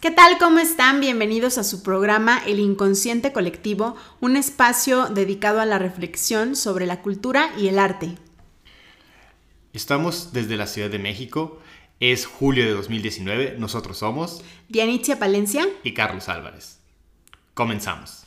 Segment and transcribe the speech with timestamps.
[0.00, 0.38] ¿Qué tal?
[0.38, 1.00] ¿Cómo están?
[1.00, 7.02] Bienvenidos a su programa El Inconsciente Colectivo, un espacio dedicado a la reflexión sobre la
[7.02, 8.16] cultura y el arte.
[9.72, 11.60] Estamos desde la Ciudad de México,
[11.98, 16.78] es julio de 2019, nosotros somos Dianitia Palencia y Carlos Álvarez.
[17.54, 18.24] Comenzamos.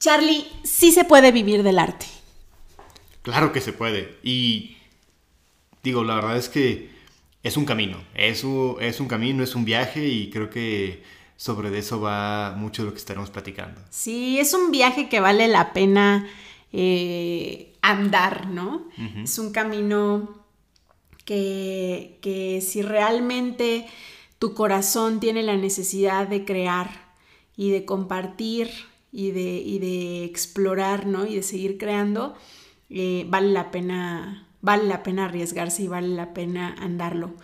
[0.00, 2.06] Charlie, sí se puede vivir del arte.
[3.20, 4.16] Claro que se puede.
[4.22, 4.78] Y
[5.82, 6.88] digo, la verdad es que
[7.42, 8.02] es un camino.
[8.14, 11.02] Es un, es un camino, es un viaje y creo que
[11.36, 13.78] sobre eso va mucho de lo que estaremos platicando.
[13.90, 16.26] Sí, es un viaje que vale la pena
[16.72, 18.88] eh, andar, ¿no?
[19.22, 20.46] Es un camino
[21.26, 23.86] que, que si realmente
[24.38, 27.10] tu corazón tiene la necesidad de crear
[27.54, 31.26] y de compartir y de, de explorar, ¿no?
[31.26, 32.34] Y de seguir creando,
[32.88, 37.34] eh, vale la pena, vale la pena arriesgarse y vale la pena andarlo.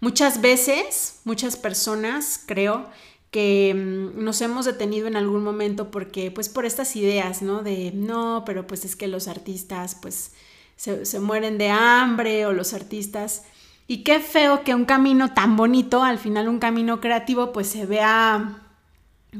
[0.00, 2.86] Muchas veces, muchas personas, creo,
[3.30, 7.62] que mm, nos hemos detenido en algún momento porque, pues, por estas ideas, ¿no?
[7.62, 10.32] De, no, pero pues es que los artistas, pues,
[10.76, 13.44] se, se mueren de hambre o los artistas...
[13.88, 17.86] Y qué feo que un camino tan bonito, al final un camino creativo, pues se
[17.86, 18.65] vea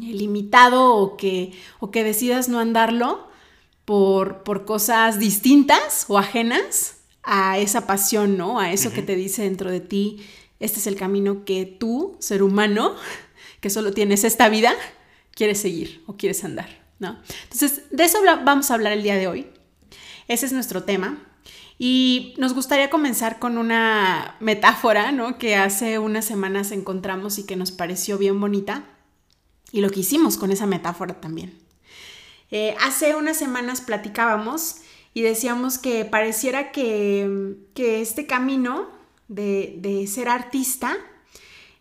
[0.00, 3.28] limitado o que, o que decidas no andarlo
[3.84, 8.60] por, por cosas distintas o ajenas a esa pasión, ¿no?
[8.60, 10.24] A eso que te dice dentro de ti,
[10.60, 12.94] este es el camino que tú, ser humano,
[13.60, 14.74] que solo tienes esta vida,
[15.34, 17.18] quieres seguir o quieres andar, ¿no?
[17.44, 19.46] Entonces, de eso vamos a hablar el día de hoy.
[20.28, 21.18] Ese es nuestro tema.
[21.78, 25.36] Y nos gustaría comenzar con una metáfora, ¿no?
[25.36, 28.95] Que hace unas semanas encontramos y que nos pareció bien bonita
[29.72, 31.52] y lo que hicimos con esa metáfora también.
[32.50, 34.76] Eh, hace unas semanas platicábamos
[35.14, 38.88] y decíamos que pareciera que, este camino
[39.28, 40.96] de, ser artista,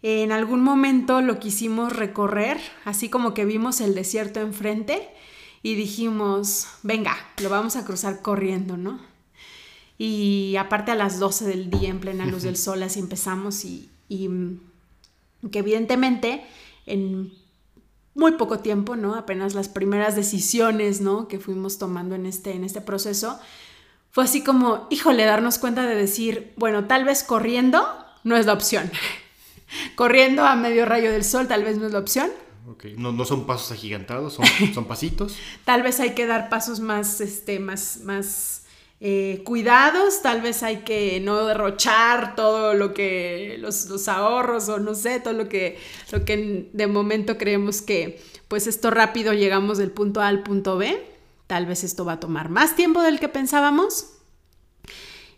[0.01, 5.09] en algún momento lo quisimos recorrer, así como que vimos el desierto enfrente
[5.63, 8.99] y dijimos, venga, lo vamos a cruzar corriendo, ¿no?
[9.97, 13.89] Y aparte a las 12 del día, en plena luz del sol, así empezamos y,
[14.09, 14.29] y
[15.51, 16.45] que evidentemente
[16.85, 17.33] en
[18.15, 19.15] muy poco tiempo, ¿no?
[19.15, 21.27] Apenas las primeras decisiones, ¿no?
[21.27, 23.39] Que fuimos tomando en este, en este proceso,
[24.11, 27.85] fue así como, híjole, darnos cuenta de decir, bueno, tal vez corriendo
[28.23, 28.89] no es la opción.
[29.95, 32.31] corriendo a medio rayo del sol tal vez no es la opción.
[32.67, 32.95] Okay.
[32.97, 35.35] No, no, son pasos agigantados, son, son pasitos.
[35.65, 38.64] tal vez hay que dar pasos más, este, más, más
[39.01, 44.95] eh, cuidados, tal vez hay que no derrochar todo lo que, los, ahorros o no
[44.95, 45.77] sé, todo lo que,
[46.11, 50.77] lo que de momento creemos que pues esto rápido llegamos del punto A al punto
[50.77, 51.05] B,
[51.47, 54.11] tal vez esto va a tomar más tiempo del que pensábamos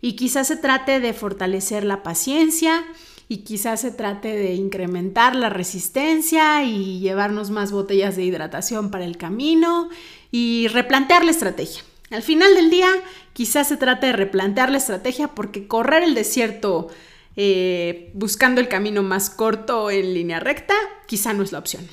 [0.01, 2.85] y quizás se trate de fortalecer la paciencia
[3.27, 9.05] y quizás se trate de incrementar la resistencia y llevarnos más botellas de hidratación para
[9.05, 9.89] el camino
[10.31, 11.83] y replantear la estrategia.
[12.09, 12.89] Al final del día,
[13.33, 16.87] quizás se trate de replantear la estrategia porque correr el desierto
[17.35, 20.73] eh, buscando el camino más corto en línea recta,
[21.05, 21.87] quizá no es la opción.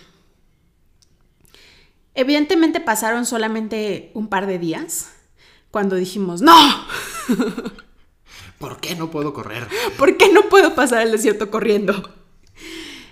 [2.14, 5.12] Evidentemente pasaron solamente un par de días
[5.70, 6.54] cuando dijimos, no.
[8.58, 9.66] ¿Por qué no puedo correr?
[9.98, 12.14] ¿Por qué no puedo pasar el desierto corriendo?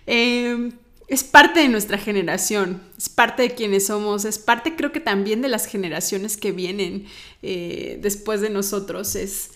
[0.07, 0.73] Eh,
[1.09, 5.43] es parte de nuestra generación, es parte de quienes somos, es parte creo que también
[5.43, 7.07] de las generaciones que vienen
[7.43, 9.51] eh, después de nosotros, es,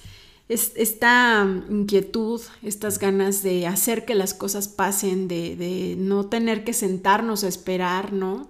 [0.48, 7.42] esta inquietud, estas ganas de hacer que las cosas pasen, de, no tener que sentarnos
[7.42, 8.48] a esperar, ¿no?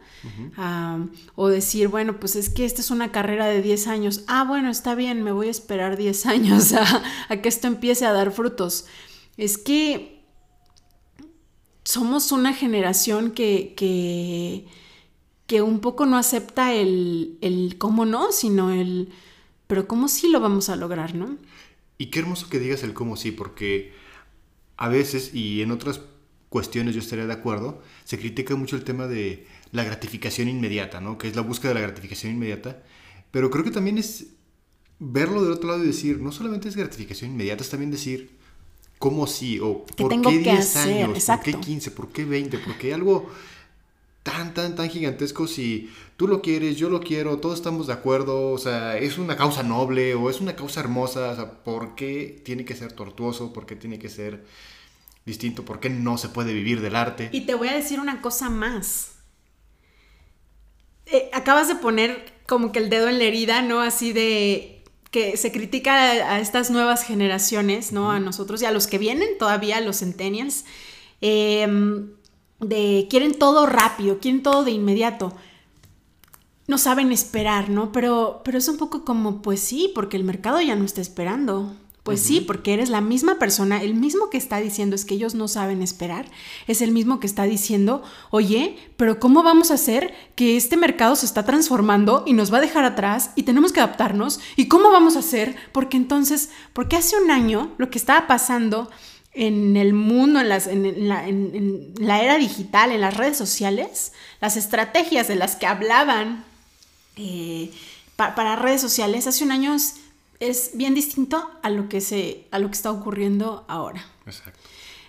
[1.37, 4.69] o decir, bueno, pues es que esta es una carrera de 10 años, ah, bueno,
[4.69, 8.31] está bien, me voy a esperar 10 años a, a que esto empiece a dar
[8.33, 8.87] frutos.
[9.39, 10.16] Es que
[11.87, 13.75] somos una generación que,
[15.47, 19.11] que, un poco no acepta el, el cómo no, sino el,
[19.69, 21.39] pero cómo sí lo vamos a lograr, ¿no?
[21.97, 23.93] Y qué hermoso que digas el cómo sí, porque
[24.77, 26.01] a veces, y en otras
[26.49, 31.19] cuestiones yo estaría de acuerdo, se critica mucho el tema de la gratificación inmediata, ¿no?
[31.19, 32.83] Que es la búsqueda de la gratificación inmediata,
[33.31, 34.27] pero creo que también es
[34.99, 38.36] verlo del otro lado y decir, no solamente es gratificación inmediata, es también decir,
[38.99, 39.61] ¿Cómo sí?
[39.61, 41.25] ¿O por qué 10 años?
[41.25, 41.91] ¿Por qué 15?
[41.91, 42.59] ¿Por qué 20?
[42.59, 43.31] ¿Por qué algo
[44.27, 48.51] tan, tan, tan gigantescos y tú lo quieres, yo lo quiero, todos estamos de acuerdo,
[48.51, 52.43] o sea, es una causa noble o es una causa hermosa, o sea, ¿por qué
[52.45, 53.53] tiene que ser tortuoso?
[53.53, 54.45] ¿Por qué tiene que ser
[55.25, 55.65] distinto?
[55.65, 57.29] ¿Por qué no se puede vivir del arte?
[57.31, 59.13] Y te voy a decir una cosa más.
[61.07, 63.81] Eh, acabas de poner como que el dedo en la herida, ¿no?
[63.81, 64.76] Así de
[65.17, 68.11] que se critica a, estas nuevas generaciones, ¿no?
[68.11, 70.67] A nosotros y a los que vienen todavía, los centennials,
[71.23, 72.11] em,
[72.61, 75.33] de quieren todo rápido, quieren todo de inmediato.
[76.67, 77.93] No saben esperar, ¿no?
[77.93, 81.75] Pero, pero es un poco como, pues sí, porque el mercado ya no está esperando.
[82.07, 85.35] Pues sí, porque eres la misma persona, el mismo que está diciendo es que ellos
[85.35, 86.27] no saben esperar,
[86.69, 91.17] es el mismo que está diciendo, oye, pero ¿cómo vamos a hacer que este mercado
[91.17, 94.39] se está transformando y nos va a dejar atrás y tenemos que adaptarnos?
[94.55, 95.57] ¿Y cómo vamos a hacer?
[95.73, 98.89] Porque entonces, porque hace un año lo que estaba pasando
[99.33, 105.27] en el mundo, en, las, en, la, era digital, en las redes sociales, las estrategias
[105.27, 106.45] de las que hablaban
[107.17, 107.73] eh,
[108.15, 109.77] para redes sociales hace un año
[110.41, 114.05] es bien distinto a lo que, se, a lo que está ocurriendo ahora.
[114.27, 114.59] Exacto.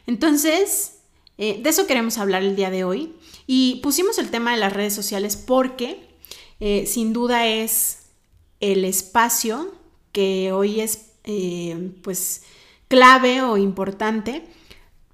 [0.05, 0.99] Entonces,
[1.37, 3.15] eh, de eso queremos hablar el día de hoy.
[3.45, 6.07] Y pusimos el tema de las redes sociales porque
[6.59, 7.99] eh, sin duda es
[8.59, 9.73] el espacio
[10.11, 12.43] que hoy es eh, pues
[12.87, 14.43] clave o importante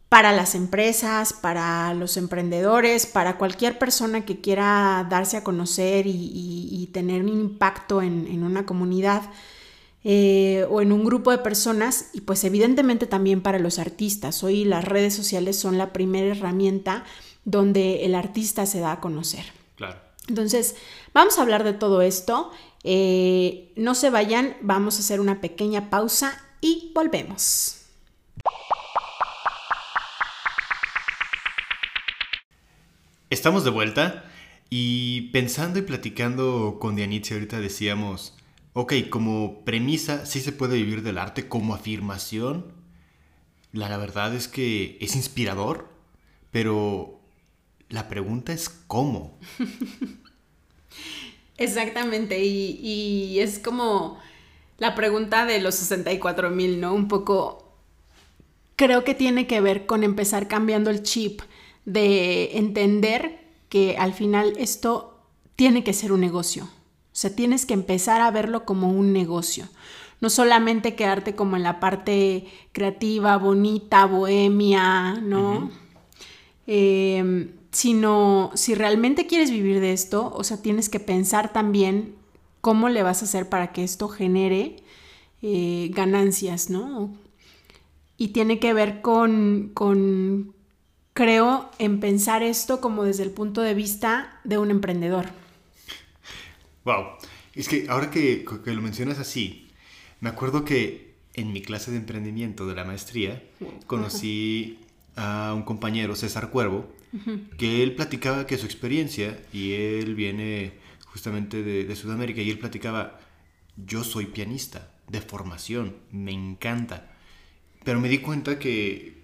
[0.10, 6.90] para las empresas, para los emprendedores, para cualquier persona que quiera darse a conocer y,
[6.94, 9.24] tener un impacto en, en una comunidad
[10.04, 14.44] eh, o en un grupo de personas y pues evidentemente también para los artistas.
[14.44, 17.06] Hoy las redes sociales son la primera herramienta
[17.46, 19.46] donde el artista se da a conocer.
[19.76, 20.00] Claro.
[20.28, 20.76] Entonces,
[21.14, 22.52] vamos a hablar de todo esto.
[22.84, 27.80] Eh, no se vayan, vamos a hacer una pequeña pausa y volvemos.
[33.30, 34.26] Estamos de vuelta
[34.70, 38.36] y pensando y platicando con Dianitzi ahorita decíamos,
[38.74, 42.74] ok, como premisa sí se puede vivir del arte, como afirmación,
[43.72, 45.90] la, verdad es que es inspirador,
[46.52, 47.20] pero
[47.90, 49.40] la pregunta es cómo.
[51.58, 54.20] Exactamente, y, es como
[54.78, 56.94] la pregunta de los 64 mil, ¿no?
[56.94, 57.76] Un poco,
[58.76, 61.42] creo que tiene que ver con empezar cambiando el chip
[61.86, 65.20] de entender que al final esto
[65.56, 66.70] tiene que ser un negocio.
[67.14, 69.68] O sea, tienes que empezar a verlo como un negocio.
[70.20, 75.70] No solamente quedarte como en la parte creativa, bonita, bohemia, ¿no?
[76.66, 82.16] Em, sino si realmente quieres vivir de esto, o sea, tienes que pensar también
[82.62, 84.78] cómo le vas a hacer para que esto genere
[85.44, 87.12] eh, ganancias, ¿no?
[88.18, 90.56] Y tiene que ver con, con,
[91.14, 95.43] creo, en pensar esto como desde el punto de vista de un emprendedor.
[96.86, 97.18] Wow.
[97.54, 99.70] Es que ahora que, lo mencionas así,
[100.20, 103.44] me acuerdo que en mi clase de emprendimiento de la maestría
[103.88, 104.80] conocí
[105.16, 106.92] a un compañero, César Cuervo,
[107.58, 110.74] que él platicaba que su experiencia, y él viene
[111.06, 113.20] justamente de, Sudamérica, y él platicaba,
[113.78, 117.12] yo soy pianista de formación, me encanta,
[117.84, 119.22] pero me di cuenta que,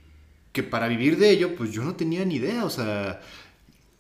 [0.52, 3.22] que para vivir de ello, pues yo no tenía ni idea, o sea,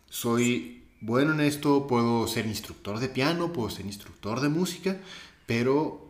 [0.10, 4.98] soy bueno en esto, puedo ser instructor de piano, puedo ser instructor de música,
[5.46, 6.10] pero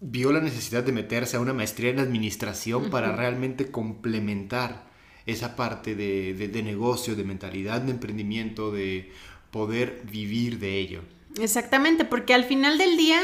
[0.00, 4.92] vio la necesidad de meterse a una maestría en administración para realmente complementar
[5.26, 9.10] esa parte de, negocio, de mentalidad de emprendimiento, de
[9.50, 11.00] poder vivir de ello.
[11.40, 13.20] Exactamente, porque al final del día,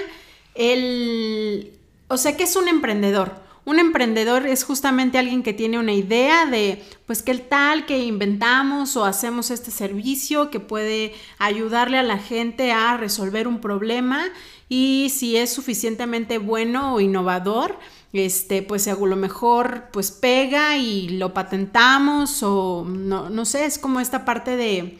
[0.54, 1.73] el...
[2.09, 3.50] O sea, que es un emprendedor?
[3.64, 8.97] Un emprendedor es justamente alguien que tiene una idea de, pues, qué tal que inventamos
[8.97, 14.25] o hacemos este servicio que puede ayudarle a la gente a resolver un problema
[14.69, 17.79] y si es suficientemente bueno o innovador,
[18.12, 23.79] este, pues a lo mejor pues pega y lo patentamos o no, no sé, es
[23.79, 24.99] como esta parte de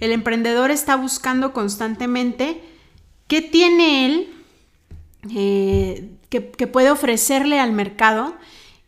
[0.00, 2.60] el emprendedor está buscando constantemente
[3.28, 4.35] qué tiene él
[5.34, 8.34] eh, que, puede ofrecerle al mercado.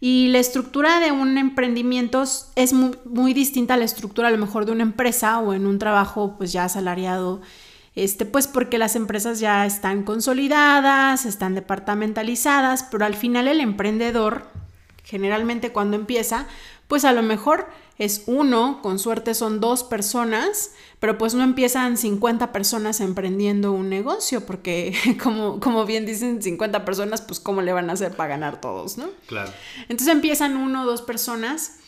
[0.00, 2.22] Y la estructura de un emprendimiento
[2.54, 5.78] es muy, distinta a la estructura a lo mejor de una empresa o en un
[5.78, 7.40] trabajo pues ya asalariado,
[7.96, 14.46] este, pues porque las empresas ya están consolidadas, están departamentalizadas, pero al final el emprendedor,
[15.02, 16.46] generalmente cuando empieza,
[16.86, 17.66] pues a lo mejor
[17.98, 23.88] es uno, con suerte son dos personas, pero pues no empiezan 50 personas emprendiendo un
[23.88, 28.30] negocio, porque como, como bien dicen 50 personas, pues cómo le van a hacer para
[28.30, 29.08] ganar todos, ¿no?
[29.26, 29.52] Claro.
[29.88, 31.78] Entonces empiezan uno o dos personas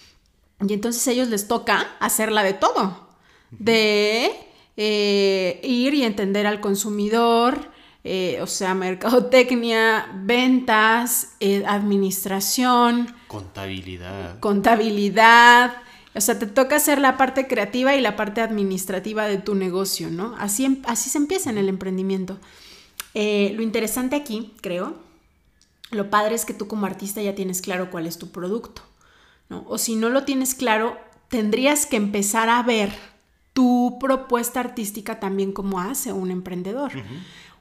[0.66, 3.08] y entonces a ellos les toca hacerla de todo.
[3.50, 4.30] de
[4.76, 7.70] eh, ir y entender al consumidor,
[8.04, 13.14] eh, o sea, mercadotecnia, ventas, eh, administración.
[13.26, 14.38] Contabilidad.
[14.40, 15.82] Contabilidad.
[16.14, 20.10] O sea, te toca hacer la parte creativa y la parte administrativa de tu negocio,
[20.10, 20.34] ¿no?
[20.38, 22.38] Así, em, así se empieza en el emprendimiento.
[23.12, 24.94] lo interesante aquí, creo,
[25.90, 28.82] lo padre es que tú como artista ya tienes claro cuál es tu producto,
[29.48, 29.64] ¿no?
[29.68, 30.96] O si no lo tienes claro,
[31.28, 32.92] tendrías que empezar a ver
[33.52, 36.92] tu propuesta artística también como hace un emprendedor.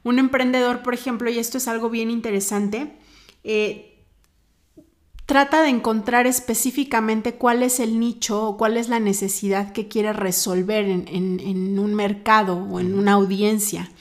[0.03, 2.94] Un emprendedor, por ejemplo, y esto es algo bien interesante,
[3.44, 3.88] eh,
[5.29, 10.12] trata de encontrar específicamente cuál es el nicho o cuál es la necesidad que quiere
[10.12, 13.91] resolver en un mercado o en una audiencia.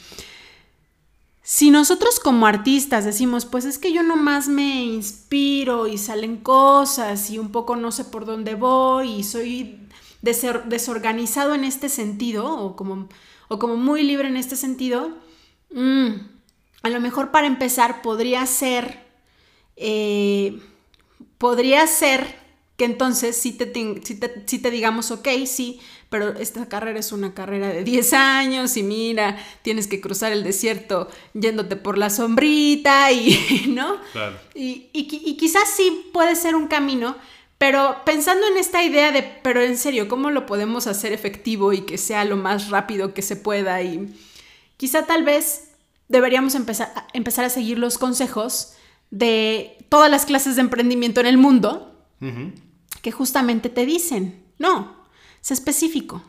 [1.51, 7.31] Si nosotros como artistas decimos, pues es que yo nomás me inspiro y salen cosas
[7.31, 9.79] y un poco no sé por dónde voy y soy
[10.21, 13.09] desorganizado en este sentido o como,
[13.49, 15.11] o como muy libre en este sentido,
[15.73, 16.09] mm,
[16.83, 19.07] a lo mejor para empezar podría ser,
[19.77, 20.59] eh,
[21.39, 25.81] podría ser que entonces si te, digamos, ok, sí,
[26.11, 30.45] pero esta carrera es una carrera de 10 años y mira, tienes que cruzar el
[30.45, 33.97] desierto yéndote por la sombrita y, ¿no?
[34.13, 34.37] Claro.
[34.55, 37.17] Y, y, quizás sí puede ser un camino,
[37.59, 41.81] pero pensando en esta idea de, pero en serio, ¿cómo lo podemos hacer efectivo y
[41.81, 43.83] que sea lo más rápido que se pueda?
[43.83, 44.15] Y
[44.77, 45.71] quizá tal vez
[46.07, 48.75] deberíamos empezar, empezar a seguir los consejos
[49.11, 51.95] de todas las clases de emprendimiento en el mundo
[53.03, 54.97] que justamente te dicen, no,
[55.41, 56.23] es específico.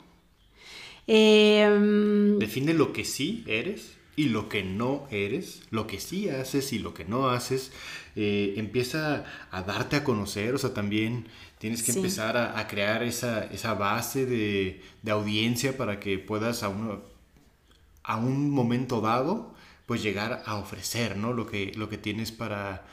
[1.07, 6.71] Em, Define lo que sí eres y lo que no eres, lo que sí haces
[6.71, 7.71] y lo que no haces.
[8.15, 13.73] Eh, empieza a darte a conocer, o sea, también tienes que empezar a, crear esa,
[13.73, 16.71] base de, audiencia para que puedas a,
[18.03, 19.55] a un momento dado
[19.89, 21.33] pues llegar a ofrecer, ¿no?
[21.33, 22.85] Lo que, lo que tienes para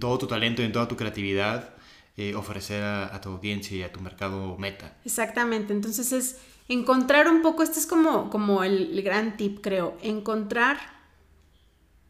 [0.00, 1.74] todo tu talento y en toda tu creatividad
[2.16, 4.96] eh, ofrecer a, tu audiencia y a tu mercado meta.
[5.04, 10.78] Exactamente, entonces es encontrar un poco, este es como, como el, gran tip, creo, encontrar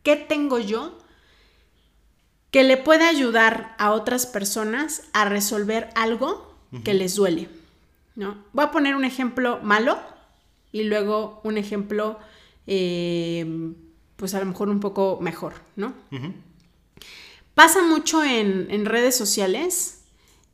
[0.05, 0.97] qué tengo yo
[2.53, 6.55] que le pueda ayudar a otras personas a resolver algo
[6.85, 7.49] que les duele,
[8.15, 8.45] ¿no?
[8.53, 9.99] Voy a poner un ejemplo malo
[10.71, 12.21] y luego un ejemplo,
[12.69, 13.75] eh,
[14.19, 15.95] pues a lo mejor un poco mejor, ¿no?
[17.55, 19.95] Pasa mucho en, en redes sociales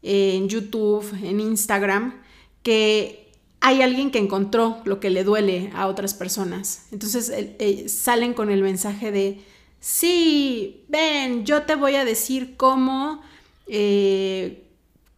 [0.05, 2.15] en YouTube, en Instagram,
[2.63, 6.87] que hay alguien que encontró lo que le duele a otras personas.
[6.93, 9.41] Entonces eh, salen con el mensaje de,
[9.81, 13.23] sí, ven, yo te voy a decir cómo
[13.67, 14.69] eh,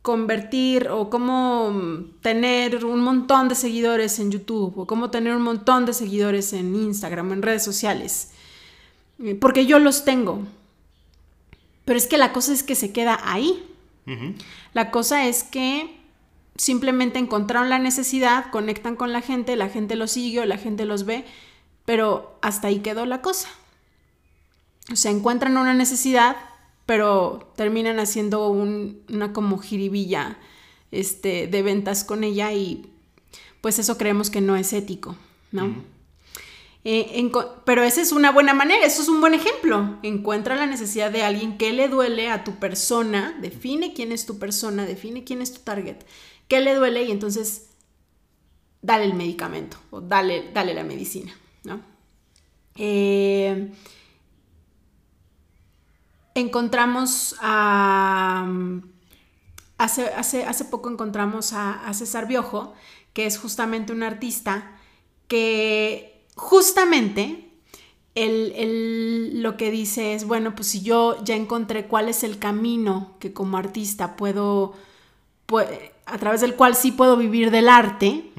[0.03, 5.85] convertir o cómo tener un montón de seguidores en YouTube o cómo tener un montón
[5.85, 8.31] de seguidores en Instagram, en redes sociales.
[9.23, 10.43] Eh, porque yo los tengo.
[11.85, 13.63] Pero es que la cosa es que se queda ahí.
[14.73, 15.97] La cosa es que
[16.57, 21.05] simplemente encontraron la necesidad, conectan con la gente, la gente los sigue la gente los
[21.05, 21.25] ve,
[21.85, 23.49] pero hasta ahí quedó la cosa.
[24.93, 26.37] O sea, encuentran una necesidad,
[26.87, 30.39] pero terminan haciendo una como jiribilla
[30.93, 32.87] este, de ventas con ella y
[33.61, 35.17] pues eso creemos que no es ético,
[35.51, 35.75] ¿no?
[36.89, 37.33] Eh,
[37.65, 39.99] pero esa es una buena manera, eso es un buen ejemplo.
[40.05, 44.39] Encuentra la necesidad de alguien que le duele a tu persona, define quién es tu
[44.39, 45.97] persona, define quién es tu target,
[46.47, 47.71] qué le duele y entonces
[48.83, 51.81] dale el medicamento o dale, dale la medicina, ¿no?
[52.77, 53.73] Eh,
[56.37, 58.49] encontramos a...
[59.77, 62.75] Hace, hace, hace, poco encontramos a, a César Biojo,
[63.13, 64.79] que es justamente un artista
[65.27, 67.51] que justamente
[68.15, 73.33] lo que dice es, bueno, pues si yo ya encontré cuál es el camino que
[73.33, 74.75] como artista puedo,
[76.07, 78.31] a través del cual sí puedo vivir del arte,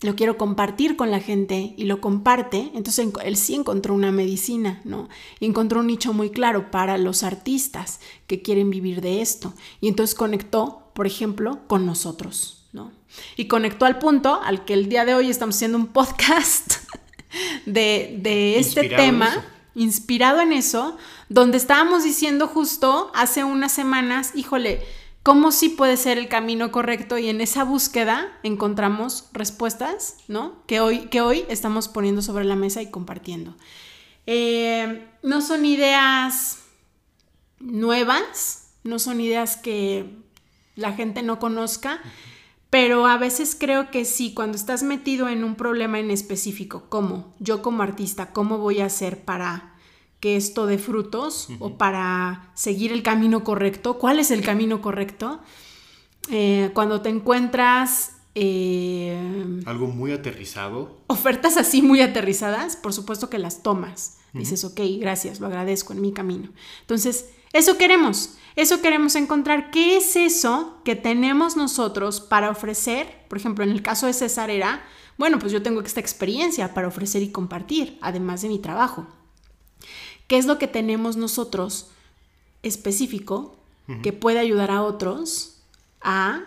[0.00, 4.80] lo quiero compartir con la gente y lo comparte, entonces él sí encontró una medicina,
[4.84, 5.08] ¿no?
[5.40, 9.54] Y encontró un nicho muy claro para los artistas que quieren vivir de esto.
[9.80, 12.92] Y entonces conectó, por ejemplo, con nosotros, ¿no?
[13.36, 16.74] Y conectó al punto al que el día de hoy estamos haciendo un podcast
[17.66, 19.30] de, este tema,
[19.76, 24.82] inspirado en eso, donde estábamos diciendo justo hace unas semanas, híjole,
[25.22, 27.16] ¿cómo sí puede ser el camino correcto?
[27.16, 30.54] Y en esa búsqueda encontramos respuestas, ¿no?
[30.66, 33.54] Que hoy, que hoy estamos poniendo sobre la mesa y compartiendo.
[34.26, 36.58] Eh, no son ideas
[37.60, 40.24] nuevas, no son ideas que
[40.74, 42.00] la gente no conozca,
[42.74, 47.32] Pero a veces creo que sí, cuando estás metido en un problema en específico, ¿cómo?
[47.38, 49.76] Yo como artista, ¿cómo voy a hacer para
[50.18, 53.96] que esto dé frutos o para seguir el camino correcto?
[53.98, 55.38] ¿Cuál es el camino correcto?
[56.32, 58.16] Eh, cuando te encuentras...
[58.34, 60.98] Eh, Algo muy aterrizado.
[61.06, 64.18] Ofertas así muy aterrizadas, por supuesto que las tomas.
[64.32, 66.50] Dices, ok, gracias, lo agradezco en mi camino.
[66.80, 68.36] Entonces, eso queremos.
[68.56, 69.70] Eso queremos encontrar.
[69.70, 73.26] ¿Qué es eso que tenemos nosotros para ofrecer?
[73.28, 74.84] Por ejemplo, en el caso de César era,
[75.18, 79.06] bueno, pues yo tengo esta experiencia para ofrecer y compartir, además de mi trabajo.
[80.28, 81.90] ¿Qué es lo que tenemos nosotros
[82.62, 83.56] específico
[84.02, 85.60] que puede ayudar a otros
[86.00, 86.42] a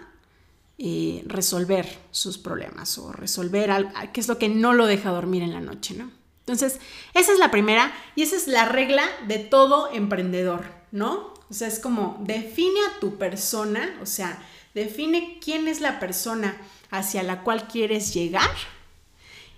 [0.79, 5.53] eh, resolver sus problemas o resolver qué es lo que no lo deja dormir en
[5.53, 6.09] la noche, ¿no?
[6.39, 6.79] Entonces,
[7.13, 11.33] esa es la primera y esa es la regla de todo emprendedor, ¿no?
[11.49, 14.41] O sea, es como define a tu persona, o sea,
[14.73, 16.57] define quién es la persona
[16.91, 18.51] hacia la cual quieres llegar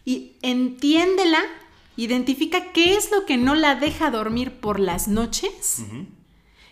[0.05, 1.41] y entiéndela,
[1.97, 5.83] identifica qué es lo que no la deja dormir por las noches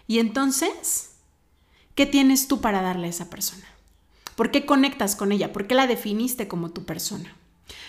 [0.07, 1.11] y entonces,
[1.95, 3.65] ¿qué tienes tú para darle a esa persona?
[4.35, 5.51] ¿Por qué conectas con ella?
[5.51, 7.35] ¿Por qué la definiste como tu persona?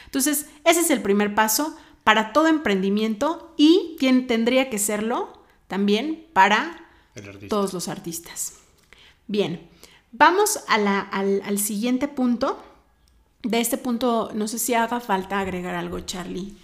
[0.06, 6.87] Entonces, ese es el primer paso para todo emprendimiento y tendría que serlo también para
[7.48, 8.54] todos los artistas.
[9.26, 9.68] Bien,
[10.12, 12.64] vamos al, siguiente punto.
[13.42, 16.54] De este punto, no sé si haga falta agregar algo, Charlie.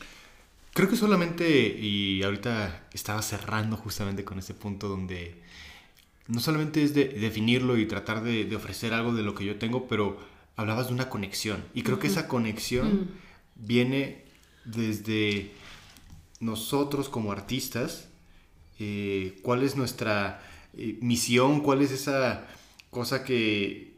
[0.73, 5.40] Creo que solamente, y ahorita estaba cerrando justamente con este punto donde
[6.26, 9.87] no solamente es de definirlo y tratar de, ofrecer algo de lo que yo tengo,
[9.87, 10.18] pero
[10.56, 11.62] hablabas de una conexión.
[11.75, 13.08] Y creo que esa conexión mm.
[13.66, 14.25] viene
[14.64, 15.52] desde
[16.40, 18.08] nosotros como artistas
[18.78, 20.43] eh, cuál es nuestra
[20.76, 22.47] eh, misión, cuál es esa
[22.90, 23.95] cosa que,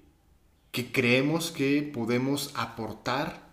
[0.71, 3.47] que creemos que podemos aportar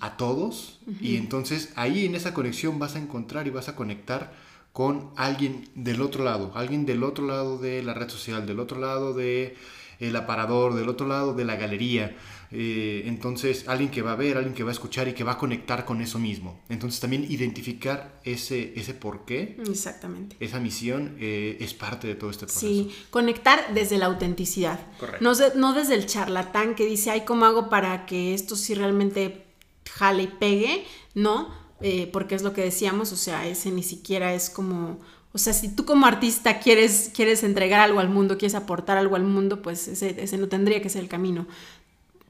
[0.00, 0.80] a todos.
[1.00, 4.32] Y entonces ahí en esa conexión vas a encontrar y vas a conectar
[4.72, 8.78] con alguien del otro lado, alguien del otro lado de la red social, del otro
[8.78, 9.56] lado de
[10.00, 12.16] el aparador, del otro lado de la galería.
[12.52, 15.32] Eh, entonces, alguien que va a ver, alguien que va a escuchar y que va
[15.32, 16.60] a conectar con eso mismo.
[16.68, 19.56] Entonces, también identificar ese, ese por qué.
[19.68, 20.36] Exactamente.
[20.38, 22.66] Esa misión eh, es parte de todo este proceso.
[22.66, 24.78] Sí, conectar desde la autenticidad.
[24.98, 25.24] Correcto.
[25.24, 29.44] No, no desde el charlatán que dice, ay, ¿cómo hago para que esto sí realmente
[29.90, 30.84] jale y pegue?
[31.14, 35.00] No, eh, porque es lo que decíamos, o sea, ese ni siquiera es como
[35.36, 39.16] o sea, si tú como artista quieres, quieres entregar algo al mundo, quieres aportar algo
[39.16, 41.46] al mundo, pues ese, ese no tendría que ser el camino.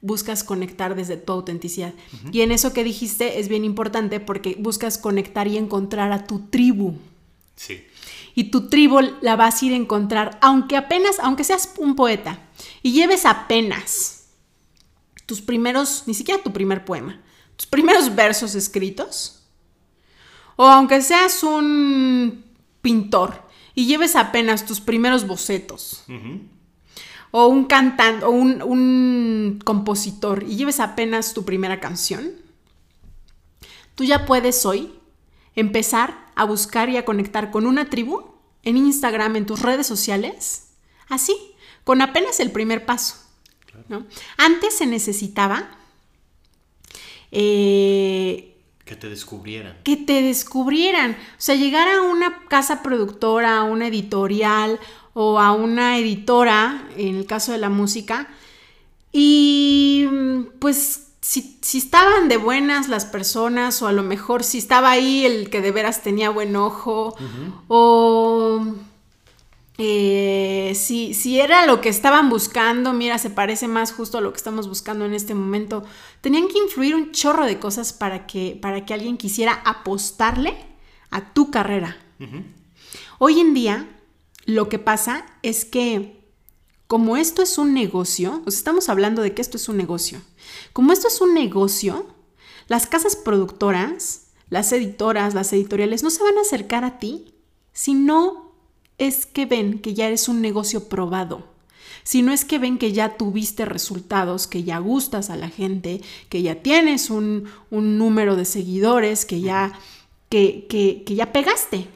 [0.01, 1.95] Buscas conectar desde tu autenticidad.
[2.33, 6.49] Y en eso que dijiste es bien importante porque buscas conectar y encontrar a tu
[6.49, 6.95] tribu.
[7.55, 7.85] Sí.
[8.35, 12.41] Y tu tribu la vas a ir a encontrar, aunque apenas, aunque seas un poeta
[12.83, 14.31] y lleves apenas
[15.27, 17.23] tus primeros, ni siquiera tu primer poema,
[17.55, 19.45] tus primeros versos escritos,
[20.57, 22.46] o aunque seas un
[22.87, 23.43] pintor
[23.75, 26.05] y lleves apenas tus primeros bocetos,
[27.33, 32.31] o un cantante, o un, compositor y lleves apenas tu primera canción,
[33.97, 34.93] tú ya puedes hoy
[35.57, 38.23] empezar a buscar y a conectar con una tribu
[38.63, 40.69] en Instagram, en tus redes sociales,
[41.09, 41.37] así,
[41.83, 43.17] con apenas el primer paso.
[44.37, 45.77] Antes se necesitaba
[47.33, 48.56] eh,
[48.87, 49.77] que te descubrieran.
[49.83, 51.11] Que te descubrieran.
[51.11, 54.79] O sea, llegar a una casa productora, a una editorial
[55.13, 58.29] o a una editora, en el caso de la música,
[59.13, 60.07] y
[60.61, 65.51] pues si, estaban de buenas las personas o a lo mejor si estaba ahí el
[65.51, 67.17] que de veras tenía buen ojo
[67.67, 68.63] o
[69.79, 74.33] eh, si, si, era lo que estaban buscando, mira, se parece más justo a lo
[74.33, 75.85] que estamos buscando en este momento,
[76.23, 80.57] tenían que influir un chorro de cosas para que, para que alguien quisiera apostarle
[81.11, 81.99] a tu carrera.
[83.19, 83.89] Hoy en día,
[84.47, 86.17] lo que pasa es que
[86.87, 90.21] como esto es un negocio, os estamos hablando de que esto es un negocio,
[90.73, 92.07] como esto es un negocio,
[92.69, 97.35] las casas productoras, las editoras, las editoriales no se van a acercar a ti
[97.73, 98.46] si no
[98.99, 101.55] es que ven que ya eres un negocio probado,
[102.03, 106.01] Si no es que ven que ya tuviste resultados, que ya gustas a la gente,
[106.29, 109.73] que ya tienes un, número de seguidores, que ya,
[110.29, 111.89] que, que, ya pegaste.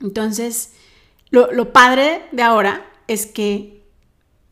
[0.00, 0.72] Entonces,
[1.30, 3.82] lo, lo padre de ahora es que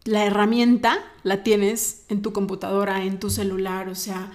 [0.02, 4.32] la herramienta la tienes en tu computadora, en tu celular, o sea,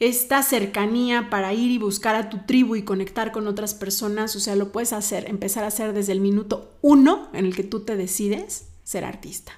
[0.00, 4.40] esta cercanía para ir y buscar a tu tribu y conectar con otras personas, o
[4.40, 7.80] sea, lo puedes hacer, empezar a hacer desde el minuto uno en el que tú
[7.80, 9.52] te decides ser artista.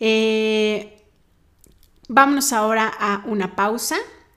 [0.00, 1.04] Eh,
[2.08, 3.96] vámonos ahora a una pausa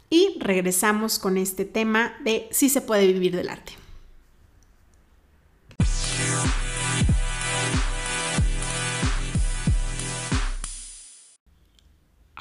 [0.10, 3.83] y regresamos con este tema de si se puede vivir del arte.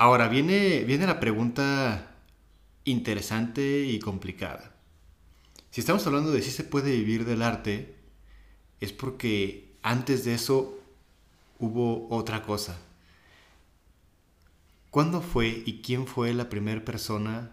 [0.03, 2.17] Ahora viene, viene la pregunta
[2.83, 4.75] interesante y complicada.
[5.71, 7.95] Si estamos hablando de si se puede vivir del arte,
[8.81, 10.77] es porque antes de eso
[11.61, 12.81] hubo otra cosa.
[14.91, 17.53] ¿Cuándo fue y quién fue la primera persona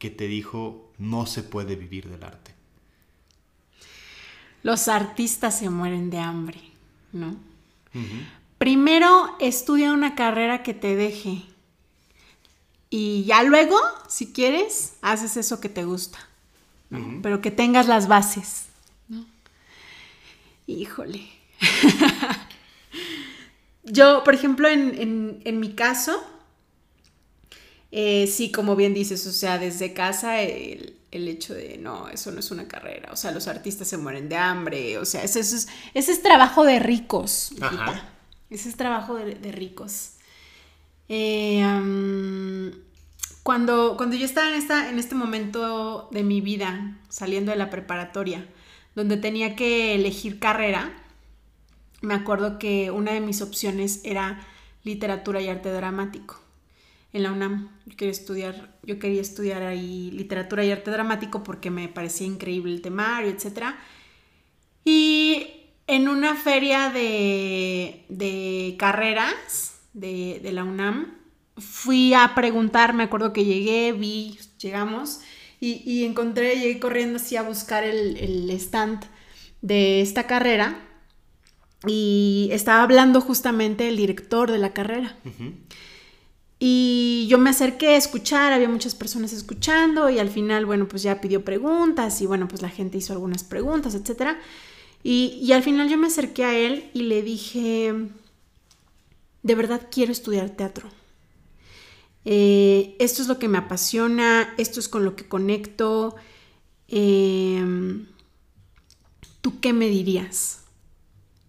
[0.00, 2.52] que te dijo no se puede vivir del arte?
[4.64, 6.58] Los artistas se mueren de hambre,
[7.12, 7.36] ¿no?
[8.64, 11.42] Primero estudia una carrera que te deje.
[12.88, 13.76] Y ya luego,
[14.08, 16.18] si quieres, haces eso que te gusta.
[17.22, 18.68] Pero que tengas las bases.
[19.08, 19.26] ¿no?
[20.66, 21.28] Híjole.
[23.84, 26.24] Yo, por ejemplo, en, mi caso,
[27.92, 32.40] eh, sí, como bien dices, o sea, desde casa el, hecho de, no, eso no
[32.40, 35.68] es una carrera, o sea, los artistas se mueren de hambre, o sea, ese, es,
[35.92, 37.52] ese es trabajo de ricos.
[38.54, 40.12] Ese es trabajo de, ricos.
[41.08, 41.60] Eh,
[43.42, 47.68] cuando, cuando yo estaba en, esta, en este momento de mi vida, saliendo de la
[47.68, 48.46] preparatoria,
[48.94, 50.92] donde tenía que elegir carrera,
[52.00, 54.46] me acuerdo que una de mis opciones era
[54.84, 56.40] literatura y arte dramático
[57.12, 57.70] en la UNAM.
[57.86, 62.72] Yo quería estudiar, yo quería estudiar ahí literatura y arte dramático porque me parecía increíble
[62.72, 63.74] el temario, etc.
[64.84, 65.53] Y
[65.86, 71.14] en una feria de, de carreras de, de, la UNAM,
[71.58, 75.20] fui a preguntar, me acuerdo que llegué, vi, llegamos
[75.60, 79.04] y, y encontré, llegué corriendo así a buscar el, el stand
[79.60, 80.78] de esta carrera
[81.86, 85.16] y estaba hablando justamente el director de la carrera.
[86.58, 91.02] Y yo me acerqué a escuchar, había muchas personas escuchando y al final, bueno, pues
[91.02, 94.36] ya pidió preguntas y bueno, pues la gente hizo algunas preguntas, etc.
[95.06, 97.94] Y, al final yo me acerqué a él y le dije,
[99.42, 100.88] de verdad quiero estudiar teatro.
[102.24, 106.16] Eh, esto es lo que me apasiona, esto es con lo que conecto.
[106.88, 108.06] Em,
[109.42, 110.62] ¿Tú qué me dirías?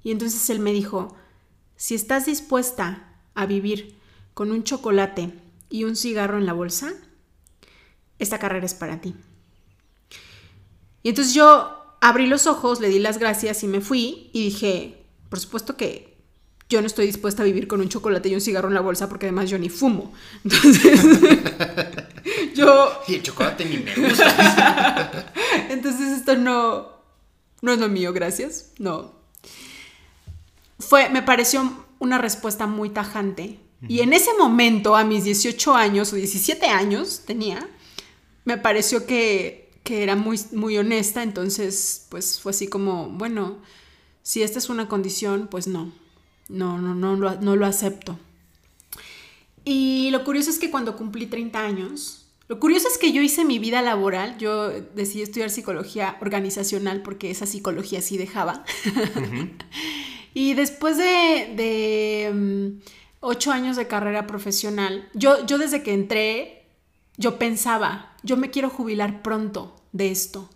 [0.03, 1.15] Y entonces él me dijo,
[1.77, 3.95] si estás dispuesta a vivir
[4.33, 5.31] con un chocolate
[5.69, 6.93] y un cigarro en la bolsa,
[8.19, 9.15] esta carrera es para ti.
[11.03, 15.05] Y entonces yo abrí los ojos, le di las gracias y me fui y dije,
[15.29, 16.15] por supuesto que
[16.67, 19.07] yo no estoy dispuesta a vivir con un chocolate y un cigarro en la bolsa
[19.07, 20.13] porque además yo ni fumo.
[20.43, 21.01] Entonces,
[22.55, 23.01] yo...
[23.07, 25.33] Y el chocolate ni me gusta.
[25.69, 26.89] Entonces esto no,
[27.61, 28.71] no es lo mío, gracias.
[28.79, 29.15] No,
[30.79, 33.59] fue, me pareció una respuesta muy tajante.
[33.87, 37.67] Y en ese momento, a mis 18 años o 17 años tenía,
[38.43, 43.59] me pareció que, que era muy, muy honesta, entonces pues fue así como, bueno,
[44.23, 45.93] si esta es una condición, pues no,
[46.49, 48.19] no, no, no, no, no lo acepto.
[49.63, 53.45] Y lo curioso es que cuando cumplí 30 años, lo curioso es que yo hice
[53.45, 58.65] mi vida laboral, yo decidí estudiar psicología organizacional porque esa psicología sí dejaba.
[60.37, 62.81] Y después de, mm,
[63.21, 66.65] ocho años de carrera profesional, yo, yo desde que entré,
[67.15, 70.49] yo pensaba, yo me quiero jubilar pronto de esto,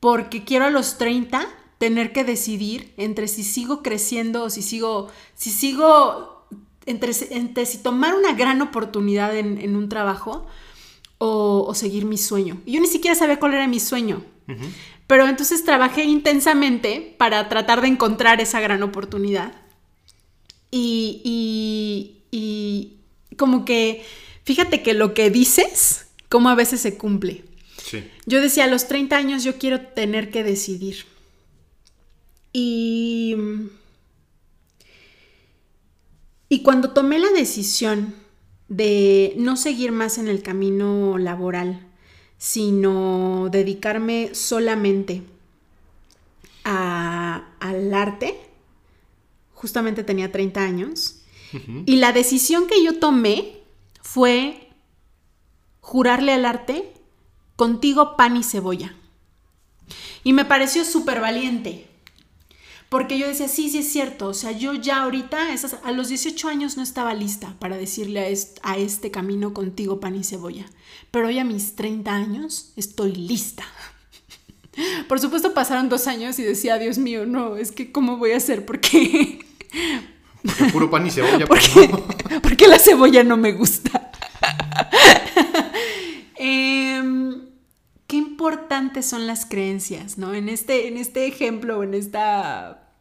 [0.00, 1.46] porque quiero a los 30
[1.78, 6.46] tener que decidir entre si sigo creciendo o si sigo, si sigo,
[6.86, 10.46] entre, entre si tomar una gran oportunidad en, un trabajo
[11.18, 12.60] o, seguir mi sueño.
[12.64, 14.22] Y yo ni siquiera sabía cuál era mi sueño.
[15.06, 19.52] Pero entonces trabajé intensamente para tratar de encontrar esa gran oportunidad.
[20.70, 21.22] Y,
[22.30, 22.96] y,
[23.36, 24.04] como que,
[24.44, 27.44] fíjate que lo que dices, como a veces se cumple.
[28.26, 31.04] Yo decía, a los 30 años yo quiero tener que decidir.
[32.52, 33.36] Y,
[36.48, 38.14] y cuando tomé la decisión
[38.68, 41.86] de no seguir más en el camino laboral,
[42.38, 45.22] sino dedicarme solamente
[46.64, 48.38] al arte.
[49.54, 51.22] Justamente tenía 30 años.
[51.86, 53.60] Y la decisión que yo tomé
[54.02, 54.65] fue
[55.86, 56.92] jurarle al arte
[57.54, 58.96] contigo pan y cebolla.
[60.24, 61.86] Y me pareció súper valiente.
[62.88, 65.38] Porque yo decía, sí, sí es cierto, o sea, yo ya ahorita,
[65.84, 70.16] a los 18 años no estaba lista para decirle a a este camino contigo pan
[70.16, 70.66] y cebolla,
[71.12, 73.64] pero hoy a mis 30 años estoy lista.
[75.08, 78.38] Por supuesto pasaron dos años y decía, Dios mío, no, es que ¿cómo voy a
[78.38, 78.66] hacer?
[78.66, 79.38] Porque...
[80.42, 81.46] Porque puro pan y cebolla.
[81.48, 81.90] Porque,
[82.42, 83.95] porque la cebolla no me gusta.
[88.46, 90.32] Importantes son las creencias, ¿no?
[90.32, 92.92] En este, en este ejemplo, en esta,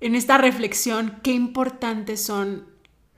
[0.00, 2.66] en esta reflexión, qué importantes son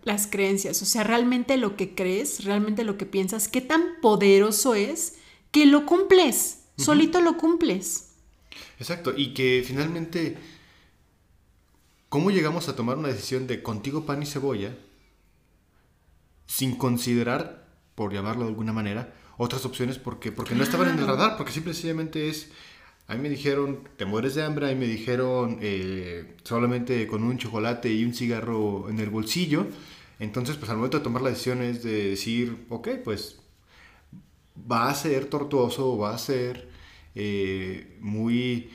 [0.03, 0.81] las creencias.
[0.81, 5.19] O sea, realmente lo que crees, realmente lo que piensas, qué tan poderoso es
[5.51, 8.13] que lo cumples, solito lo cumples.
[8.79, 10.39] Exacto, y que finalmente,
[12.09, 14.75] ¿cómo llegamos a tomar una decisión de contigo pan y cebolla
[16.47, 21.07] sin considerar, por llamarlo de alguna manera, otras opciones porque, porque no estaban en el
[21.07, 22.51] radar, porque simplemente es,
[23.07, 27.23] a mí me dijeron, te mueres de hambre, a mí me dijeron, eh, solamente con
[27.23, 29.67] un chocolate y un cigarro en el bolsillo,
[30.19, 33.41] entonces pues al momento de tomar la decisión es de decir, ok, pues
[34.71, 36.69] va a ser tortuoso, va a ser
[37.15, 38.69] eh, muy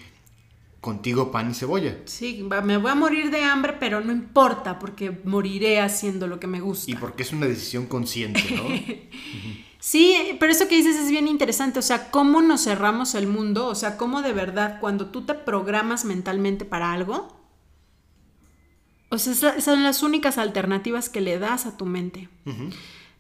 [0.82, 1.96] contigo pan y cebolla.
[2.06, 6.48] Sí, me voy a morir de hambre, pero no importa, porque moriré haciendo lo que
[6.48, 6.90] me gusta.
[6.90, 8.64] Y porque es una decisión consciente, ¿no?
[9.86, 13.68] Sí, pero eso que dices es bien interesante, o sea, cómo nos cerramos el mundo,
[13.68, 17.40] o sea, cómo de verdad cuando tú te programas mentalmente para algo,
[19.10, 22.30] o sea, esas son las únicas alternativas que le das a tu mente.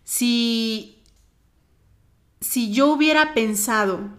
[0.03, 1.03] Si
[2.41, 4.09] si yo hubiera pensado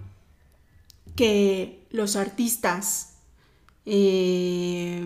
[1.16, 3.16] que los artistas
[3.86, 5.04] eh,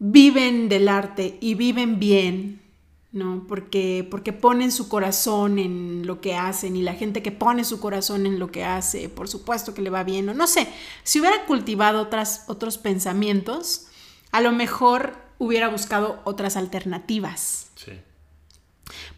[0.00, 2.59] viven del arte y viven bien,
[3.12, 3.44] ¿no?
[3.48, 7.80] Porque, porque ponen su corazón en lo que hacen y la gente que pone su
[7.80, 10.68] corazón en lo que hace, por supuesto que le va bien, o no sé,
[11.02, 13.86] si hubiera cultivado otras, otros pensamientos,
[14.30, 17.70] a lo mejor hubiera buscado otras alternativas.
[17.74, 17.92] Sí.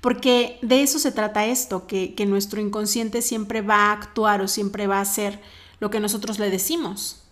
[0.01, 4.87] Porque de eso se trata esto, que, nuestro inconsciente siempre va a actuar o siempre
[4.87, 5.41] va a hacer
[5.81, 7.23] lo que nosotros le decimos.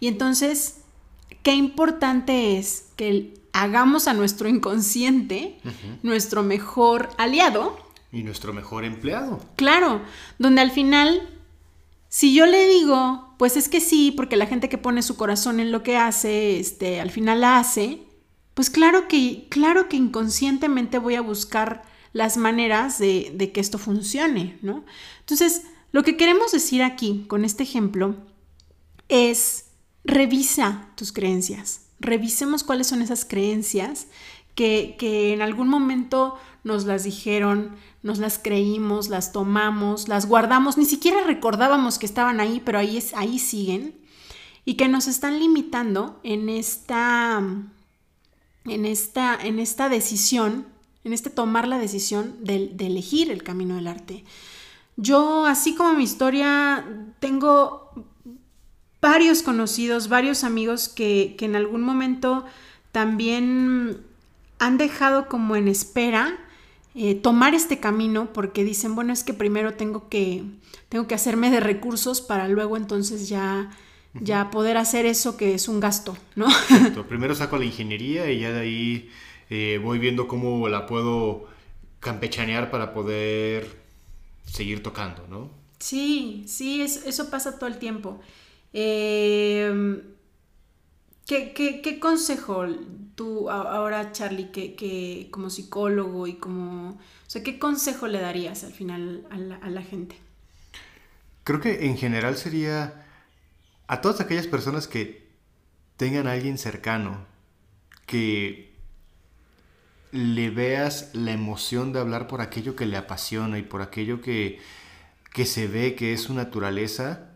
[0.00, 0.78] Y entonces,
[1.42, 5.58] qué importante es que hagamos a nuestro inconsciente
[6.02, 7.76] nuestro mejor aliado.
[8.10, 9.40] Y nuestro mejor empleado.
[9.56, 10.02] Claro,
[10.38, 11.28] donde al final,
[12.08, 15.60] si yo le digo, pues es que sí, porque la gente que pone su corazón
[15.60, 18.02] en lo que hace, este, al final la hace,
[18.54, 23.78] pues claro que, claro que inconscientemente voy a buscar las maneras de, de, que esto
[23.78, 24.84] funcione, ¿no?
[25.20, 25.62] Entonces,
[25.92, 28.16] lo que queremos decir aquí con este ejemplo
[29.08, 29.66] es
[30.04, 34.08] revisa tus creencias, revisemos cuáles son esas creencias
[34.54, 40.76] que, que en algún momento nos las dijeron, nos las creímos, las tomamos, las guardamos,
[40.76, 43.94] ni siquiera recordábamos que estaban ahí, pero ahí, es, ahí siguen,
[44.64, 47.42] y que nos están limitando en esta
[48.64, 50.66] en esta, en esta decisión,
[51.04, 54.24] en este tomar la decisión de, elegir el camino del arte.
[54.96, 56.84] Yo, así como mi historia,
[57.18, 57.81] tengo
[59.02, 62.46] varios conocidos, varios amigos que, en algún momento
[62.92, 63.98] también
[64.58, 66.38] han dejado como en espera
[66.94, 70.44] eh, tomar este camino porque dicen, bueno, es que primero tengo que,
[70.88, 73.70] tengo que hacerme de recursos para luego entonces ya
[74.14, 76.46] ya poder hacer eso que es un gasto, ¿no?
[77.08, 79.10] Primero saco la ingeniería y ya de ahí
[79.48, 81.48] eh, voy viendo cómo la puedo
[82.00, 83.80] campechanear para poder
[84.44, 85.50] seguir tocando, ¿no?
[85.78, 88.20] Sí, sí, eso pasa todo el tiempo.
[88.72, 90.02] Em,
[91.26, 92.66] ¿qué, consejo
[93.14, 96.90] tú ahora, Charlie, que, como psicólogo y como...
[96.90, 100.16] O sea, ¿qué consejo le darías al final a la gente?
[101.44, 103.06] Creo que en general sería
[103.86, 105.28] a todas aquellas personas que
[105.96, 107.26] tengan a alguien cercano,
[108.06, 108.72] que
[110.12, 114.60] le veas la emoción de hablar por aquello que le apasiona y por aquello que,
[115.32, 117.31] que se ve que es su naturaleza,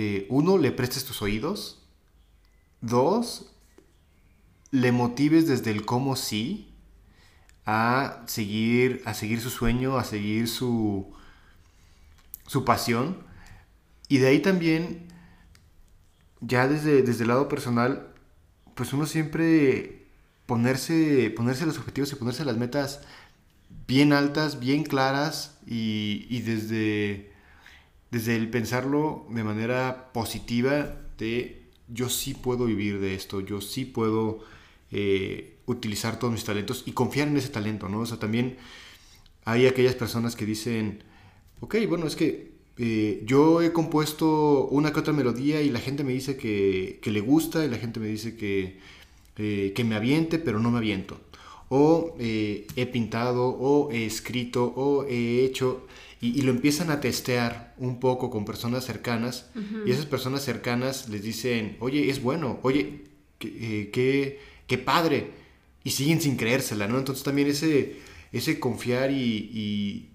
[0.00, 1.82] eh, uno, le prestes tus oídos,
[2.80, 3.50] dos,
[4.70, 6.72] le motives desde el cómo sí
[7.66, 11.12] a seguir, a seguir su sueño, a seguir su,
[12.46, 13.18] su pasión.
[14.06, 15.08] Y de ahí también
[16.40, 18.14] ya desde, desde el lado personal,
[18.76, 20.06] pues uno siempre
[20.46, 23.00] ponerse, ponerse los objetivos y ponerse las metas
[23.88, 27.27] bien altas, bien claras y, desde,
[28.10, 33.84] desde el pensarlo de manera positiva de yo sí puedo vivir de esto, yo sí
[33.84, 34.40] puedo
[34.90, 38.00] eh, utilizar todos mis talentos y confiar en ese talento, ¿no?
[38.00, 38.56] O sea, también
[39.44, 41.02] hay aquellas personas que dicen,
[41.60, 46.04] ok, bueno, es que eh, yo he compuesto una que otra melodía y la gente
[46.04, 48.78] me dice que, le gusta y la gente me dice que,
[49.36, 51.20] eh, que me aviente, pero no me aviento.
[51.70, 55.86] O he pintado, o he escrito, o he hecho,
[56.20, 59.50] y, lo empiezan a testear un poco con personas cercanas,
[59.86, 63.04] y esas personas cercanas les dicen, oye, es bueno, oye,
[63.38, 65.30] qué, qué, padre,
[65.84, 66.98] y siguen sin creérsela, ¿no?
[66.98, 67.96] Entonces también ese,
[68.32, 70.08] ese confiar y, y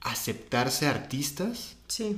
[0.00, 2.16] aceptarse artistas Sí.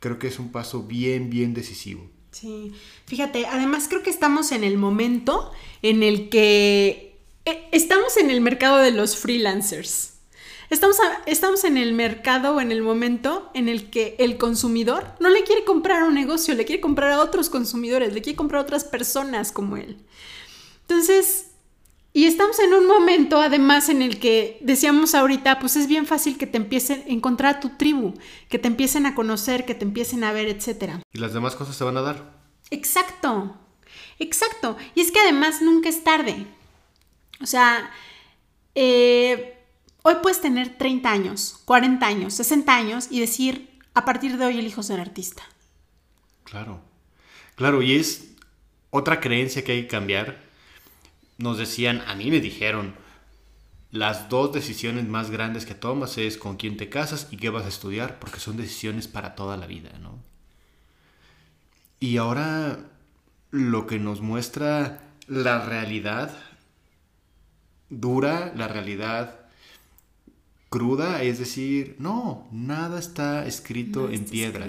[0.00, 2.08] creo que es un paso bien, bien decisivo.
[2.32, 2.72] Sí,
[3.06, 8.40] fíjate, además creo que estamos en el momento en el que eh, estamos en el
[8.40, 10.15] mercado de los freelancers.
[10.68, 15.28] Estamos, estamos en el mercado o en el momento en el que el consumidor no
[15.28, 18.60] le quiere comprar a un negocio, le quiere comprar a otros consumidores, le quiere comprar
[18.60, 19.98] a otras personas como él.
[20.82, 21.50] Entonces,
[22.12, 26.38] y estamos en un momento además en el que decíamos ahorita, pues es bien fácil
[26.38, 28.14] que te empiecen a encontrar a tu tribu,
[28.48, 30.94] que te empiecen a conocer, que te empiecen a ver, etc.
[31.12, 32.40] Y las demás cosas se van a dar.
[32.70, 33.56] Exacto,
[34.18, 34.78] exacto.
[34.94, 36.46] Y es que además nunca es tarde.
[37.42, 37.90] O sea,
[38.74, 39.55] eh,
[40.08, 44.56] Hoy puedes tener 30 años, 40 años, 60 años y decir, a partir de hoy
[44.56, 45.42] elijo ser artista.
[46.44, 46.80] Claro,
[47.56, 48.30] claro, y es
[48.90, 50.36] otra creencia que hay que cambiar.
[51.38, 52.94] Nos decían, a mí me dijeron,
[53.90, 57.64] las dos decisiones más grandes que tomas es con quién te casas y qué vas
[57.64, 60.20] a estudiar, porque son decisiones para toda la vida, ¿no?
[61.98, 62.78] Y ahora
[63.50, 66.30] lo que nos muestra la realidad
[67.90, 69.45] dura, la realidad
[70.68, 74.68] cruda, es decir, no, nada está escrito en piedra,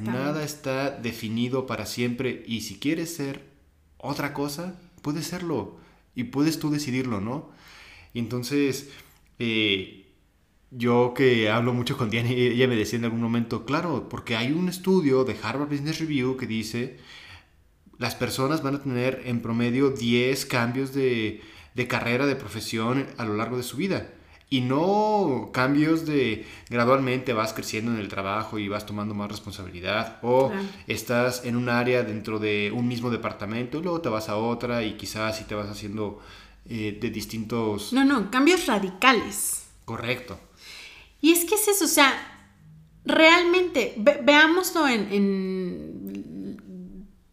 [0.00, 3.44] nada está definido para siempre y si quieres ser
[3.98, 5.76] otra cosa, puedes serlo
[6.14, 7.50] y puedes tú decidirlo, ¿no?
[8.14, 8.90] Entonces,
[9.38, 10.06] eh,
[10.70, 14.52] yo que hablo mucho con Diana, ella me decía en algún momento, claro, porque hay
[14.52, 16.98] un estudio de Harvard Business Review que dice,
[17.98, 21.40] las personas van a tener en promedio 10 cambios de,
[21.74, 24.10] de carrera, de profesión a lo largo de su vida.
[24.50, 30.18] Y no cambios de gradualmente vas creciendo en el trabajo y vas tomando más responsabilidad
[30.22, 30.50] o
[30.86, 34.82] estás en un área dentro de un mismo departamento y luego te vas a otra
[34.84, 36.20] y quizás así te vas haciendo
[36.66, 37.92] eh, de distintos...
[37.92, 39.66] No, no, cambios radicales.
[39.84, 40.40] Correcto.
[41.20, 42.14] Y es que es eso, o sea,
[43.04, 45.97] realmente, veámoslo en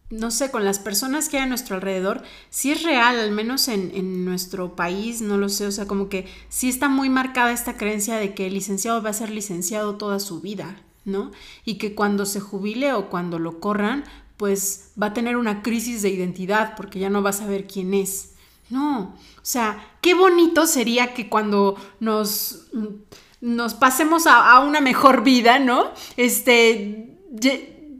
[0.10, 3.68] no sé, con las personas que hay a nuestro alrededor, si es real, al menos
[3.68, 7.76] en, nuestro país, no lo sé, o sea, como que sí está muy marcada esta
[7.76, 11.32] creencia de que el licenciado va a ser licenciado toda su vida, ¿no?
[11.64, 14.04] Y que cuando se jubile o cuando lo corran,
[14.38, 17.94] pues va a tener una crisis de identidad porque ya no va a saber quién
[17.94, 18.34] es.
[18.70, 22.68] No, o sea, qué bonito sería que cuando nos,
[23.42, 25.92] nos pasemos a, a una mejor vida, ¿no?
[26.18, 27.16] Este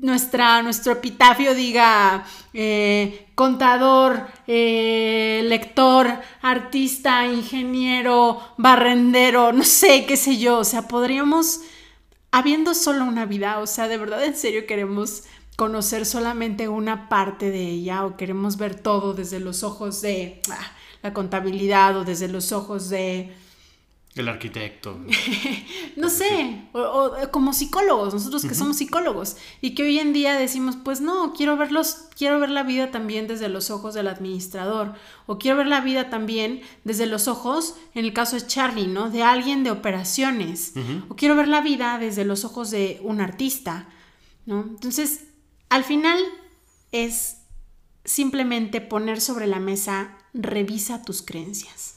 [0.02, 6.08] nuestra, nuestro epitafio diga eh, contador, eh, lector,
[6.42, 10.60] artista, ingeniero, barrendero, no sé, qué sé yo.
[10.60, 11.62] O sea, podríamos,
[12.32, 15.24] habiendo solo una vida, o sea, de verdad, en serio queremos
[15.56, 20.72] conocer solamente una parte de ella o queremos ver todo desde los ojos de ah,
[21.02, 23.34] la contabilidad o desde los ojos de
[24.16, 24.98] el arquitecto.
[25.98, 30.78] no sé, o, como psicólogos, nosotros que somos psicólogos y que hoy en día decimos,
[30.78, 34.94] pues no, quiero verlos, quiero ver la vida también desde los ojos del administrador,
[35.26, 39.10] o quiero ver la vida también desde los ojos, en el caso de Charlie, ¿no?
[39.10, 40.74] De alguien de operaciones,
[41.10, 43.90] o quiero ver la vida desde los ojos de un artista,
[44.46, 44.62] ¿no?
[44.62, 45.26] Entonces,
[45.68, 46.20] al final
[46.94, 47.40] es
[48.06, 51.95] simplemente poner sobre la mesa, revisa tus creencias.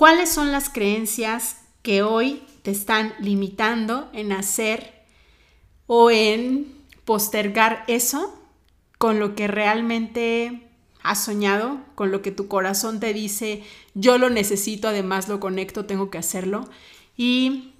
[0.00, 4.94] ¿Cuáles son las creencias que hoy te están limitando en hacer
[5.86, 8.34] o en postergar eso
[8.96, 10.70] con lo que realmente
[11.02, 15.84] has soñado, con lo que tu corazón te dice, yo lo necesito, además lo conecto,
[15.84, 16.66] tengo que hacerlo.
[17.14, 17.74] Y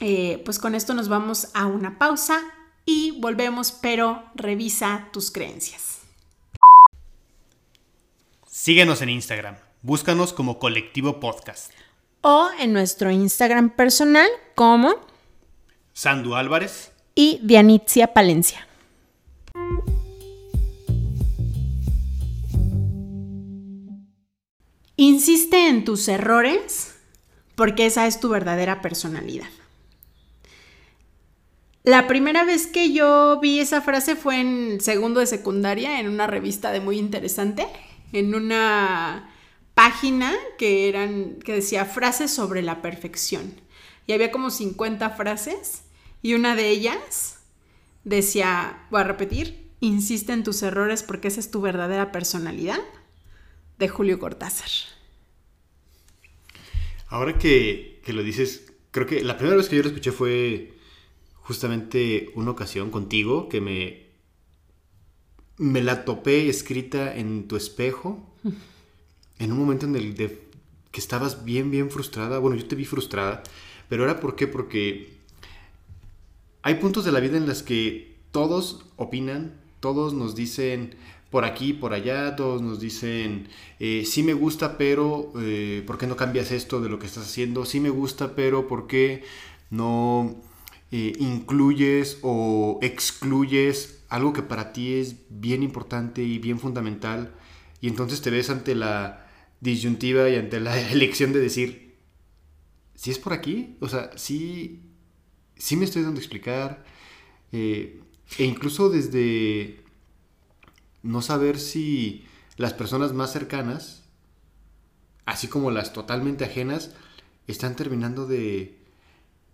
[0.00, 2.42] eh, pues con esto nos vamos a una pausa
[2.84, 6.00] y volvemos, pero revisa tus creencias.
[8.44, 11.70] Síguenos en Instagram Búscanos como Colectivo Podcast.
[12.22, 14.94] O en nuestro Instagram personal como
[15.92, 18.66] Sandu Álvarez y Dianitzia Palencia.
[24.96, 26.98] Insiste en tus errores
[27.54, 29.50] porque esa es tu verdadera personalidad.
[31.82, 36.26] La primera vez que yo vi esa frase fue en segundo de secundaria, en una
[36.26, 37.66] revista de muy interesante,
[38.14, 39.30] en una
[39.74, 43.60] página que eran que decía frases sobre la perfección.
[44.06, 45.82] Y había como 50 frases
[46.22, 47.40] y una de ellas
[48.04, 52.80] decía, voy a repetir, insiste en tus errores porque esa es tu verdadera personalidad,
[53.78, 54.68] de Julio Cortázar.
[57.08, 60.74] Ahora que, que lo dices, creo que la primera vez que yo lo escuché fue
[61.34, 64.06] justamente una ocasión contigo que me,
[65.58, 68.34] me la topé escrita en tu espejo
[69.38, 72.38] en un momento en el que estabas bien, bien frustrada.
[72.38, 73.42] Bueno, yo te vi frustrada,
[73.88, 74.46] pero era por qué?
[74.46, 75.14] Porque
[76.62, 80.96] hay puntos de la vida en los que todos opinan, todos nos dicen
[81.30, 83.48] por aquí, por allá, todos nos dicen,
[83.80, 87.24] eh, sí me gusta, pero eh, ¿por qué no cambias esto de lo que estás
[87.24, 87.64] haciendo?
[87.64, 89.24] Sí me gusta, pero ¿por qué
[89.70, 90.36] no
[90.92, 97.34] eh, incluyes o excluyes algo que para ti es bien importante y bien fundamental?
[97.80, 99.23] Y entonces te ves ante la
[99.72, 101.96] disyuntiva y ante la elección de decir,
[102.94, 104.80] si es por aquí, o sea, sí
[105.56, 106.84] sí me estoy dando a explicar.
[107.52, 108.00] Eh,
[108.38, 109.80] e incluso desde
[111.02, 112.24] no saber si
[112.56, 114.02] las personas más cercanas,
[115.26, 116.92] así como las totalmente ajenas,
[117.46, 118.78] están terminando de,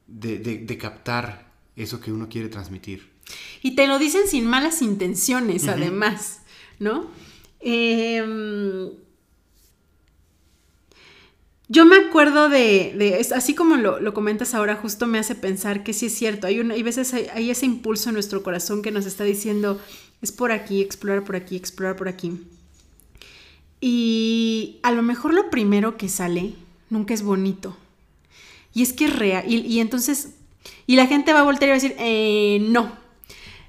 [0.07, 3.11] de, captar eso que uno quiere transmitir.
[3.63, 6.43] Y te lo dicen sin malas intenciones, además,
[6.79, 7.11] ¿no?
[7.61, 8.93] Eh,
[11.71, 16.07] yo me acuerdo de, así como lo, comentas ahora, justo me hace pensar que sí
[16.07, 19.23] es cierto, hay, una, hay veces hay, ese impulso en nuestro corazón que nos está
[19.23, 19.81] diciendo,
[20.21, 22.41] es por aquí, explorar por aquí, explorar por aquí.
[23.81, 26.55] Y a lo mejor lo primero que sale
[26.91, 27.77] nunca es bonito.
[28.75, 29.45] Y es que es real.
[29.49, 30.31] Y, entonces,
[30.89, 32.93] y la gente va a voltear y va a decir, eh, no.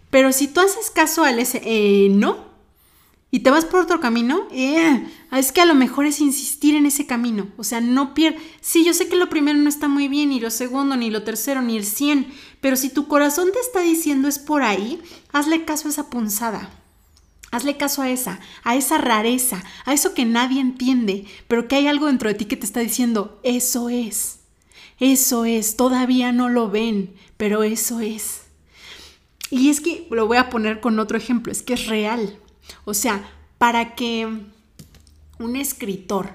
[0.10, 2.51] Pero si tú haces caso al ese, eh, no,
[3.34, 6.86] y te vas por otro camino, eh, es que a lo mejor es insistir en
[6.86, 7.48] ese camino.
[7.56, 8.42] O sea, no pierdas.
[8.60, 11.24] Sí, yo sé que lo primero no está muy bien, ni lo segundo, ni lo
[11.24, 12.28] tercero, ni el cien.
[12.60, 15.02] Pero si tu corazón te está diciendo es por ahí,
[15.32, 16.70] hazle caso a esa punzada.
[17.52, 21.88] Hazle caso a esa, a esa rareza, a eso que nadie entiende, pero que hay
[21.88, 24.40] algo dentro de ti que te está diciendo, eso es.
[25.00, 28.42] Eso es, todavía no lo ven, pero eso es.
[29.50, 32.38] Y es que lo voy a poner con otro ejemplo, es que es real.
[32.86, 34.28] O sea, para que
[35.40, 36.30] un escritor,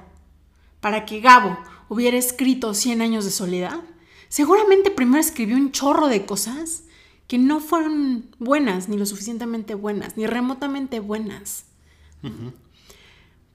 [0.80, 1.58] para que Gabo
[1.88, 3.80] hubiera escrito 100 años de soledad,
[4.28, 6.84] seguramente primero escribió un chorro de cosas
[7.26, 11.64] que no fueron buenas, ni lo suficientemente buenas, ni remotamente buenas.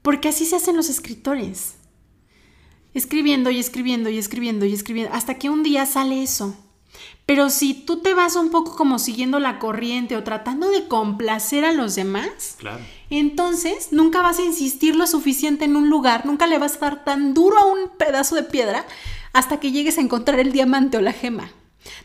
[0.02, 1.76] Porque así se hacen los escritores.
[2.94, 6.54] Escribiendo y escribiendo y escribiendo y escribiendo, hasta que un día sale eso.
[7.26, 11.64] Pero si tú te vas un poco como siguiendo la corriente o tratando de complacer
[11.64, 12.56] a los demás,
[13.10, 17.04] entonces nunca vas a insistir lo suficiente en un lugar, nunca le vas a dar
[17.04, 18.84] tan duro a un pedazo de piedra
[19.32, 21.52] hasta que llegues a encontrar el diamante o la gema.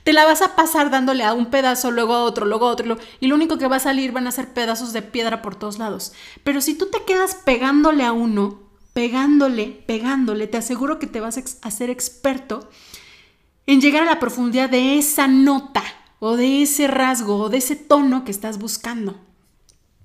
[0.03, 2.97] Te la vas a pasar dándole a un pedazo, luego a otro, luego a otro,
[3.19, 5.77] y lo único que va a salir van a ser pedazos de piedra por todos
[5.77, 6.13] lados.
[6.43, 8.59] Pero si tú te quedas pegándole a uno,
[8.93, 12.69] pegándole, pegándole, te aseguro que te vas a hacer experto
[13.67, 15.83] en llegar a la profundidad de esa nota
[16.19, 19.19] o de ese rasgo o de ese tono que estás buscando,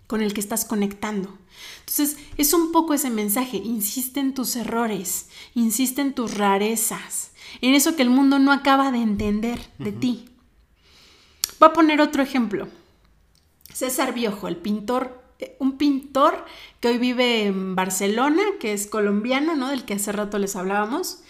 [0.09, 1.39] con el que estás conectando.
[1.81, 7.75] Entonces, es un poco ese mensaje, insiste en tus errores, insiste en tus rarezas, en
[7.75, 10.29] eso que el mundo no acaba de entender de ti.
[11.61, 12.69] Voy a poner otro ejemplo.
[13.73, 16.45] César Biojo, el pintor, eh, un pintor
[16.81, 19.69] que hoy vive en Barcelona, que es colombiano, ¿no?
[19.69, 21.23] Del que hace rato les hablábamos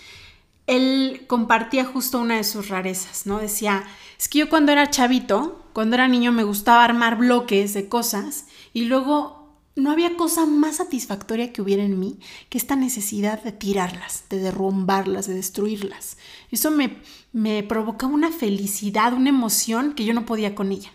[0.77, 3.39] él compartía justo una de sus rarezas, ¿no?
[3.39, 3.85] Decía,
[4.18, 8.47] es que yo cuando era chavito, cuando era niño me gustaba armar bloques de cosas
[8.73, 9.43] y luego
[9.75, 12.18] no había cosa más satisfactoria que hubiera en mí
[12.49, 16.18] que esta necesidad de tirarlas, de derrumbarlas, de destruirlas.
[16.51, 16.99] Eso me,
[17.33, 20.93] me provocaba una felicidad, una emoción que yo no podía con ella.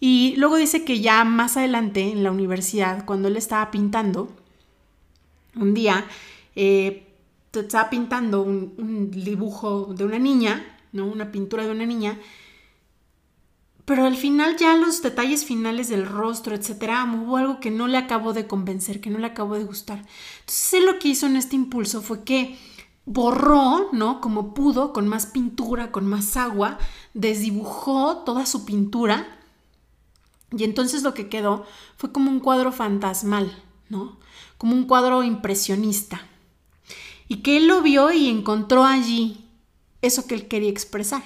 [0.00, 4.32] Y luego dice que ya más adelante en la universidad, cuando él estaba pintando,
[5.56, 6.06] un día
[6.54, 7.07] eh,
[7.52, 11.06] estaba pintando un, dibujo de una niña, ¿no?
[11.06, 12.18] Una pintura de una niña.
[13.84, 17.96] Pero al final ya los detalles finales del rostro, etcétera, hubo algo que no le
[17.96, 20.04] acabó de convencer, que no le acabó de gustar.
[20.40, 22.58] Entonces él lo que hizo en este impulso fue que
[23.06, 24.20] borró, ¿no?
[24.20, 26.78] Como pudo, con más pintura, con más agua,
[27.14, 29.38] desdibujó toda su pintura.
[30.50, 31.64] Y entonces lo que quedó
[31.96, 33.50] fue como un cuadro fantasmal,
[33.88, 34.18] ¿no?
[34.58, 36.20] Como un cuadro impresionista
[37.28, 39.44] y que él lo vio y encontró allí
[40.02, 41.22] eso que él quería expresar.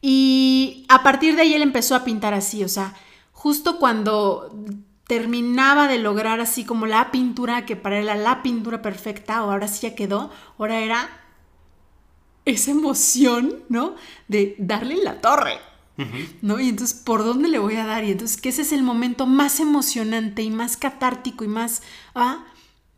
[0.00, 2.94] Y a partir de ahí él empezó a pintar así, o sea,
[3.32, 4.54] justo cuando
[5.08, 9.50] terminaba de lograr así como la pintura que para él era la pintura perfecta, o
[9.50, 11.08] ahora sí ya quedó, ahora era
[12.44, 13.96] esa emoción, ¿no?
[14.28, 15.58] De darle la torre,
[16.42, 16.60] ¿no?
[16.60, 18.04] Y entonces, ¿por dónde le voy a dar?
[18.04, 21.82] Y entonces, que ese es el momento más emocionante y más catártico y más,
[22.14, 22.44] ¿ah?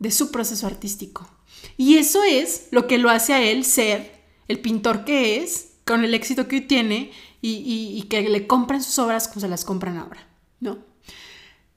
[0.01, 1.29] De su proceso artístico.
[1.77, 6.03] Y eso es lo que lo hace a él ser el pintor que es, con
[6.03, 10.27] el éxito que tiene y, que le compran sus obras como se las compran ahora,
[10.59, 10.79] ¿no?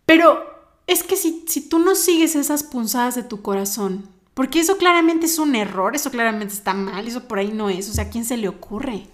[0.06, 0.42] Pero
[0.86, 5.26] es que si, si tú no sigues esas punzadas de tu corazón, porque eso claramente
[5.26, 8.10] es un error, eso claramente está mal, eso por ahí no es, o sea, ¿a
[8.10, 9.06] quién se le ocurre?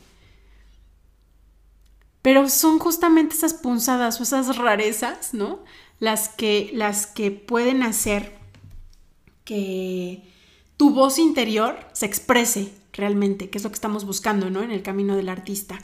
[2.22, 5.64] Pero son justamente esas punzadas o esas rarezas, ¿no?
[5.98, 8.39] Las que, las que pueden hacer
[9.50, 10.22] que
[10.76, 14.62] tu voz interior se exprese realmente, que es lo que estamos buscando, ¿no?
[14.62, 15.80] En el camino del artista.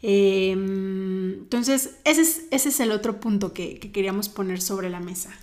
[0.00, 5.00] Em, entonces, ese es, ese es, el otro punto que, que queríamos poner sobre la
[5.00, 5.36] mesa.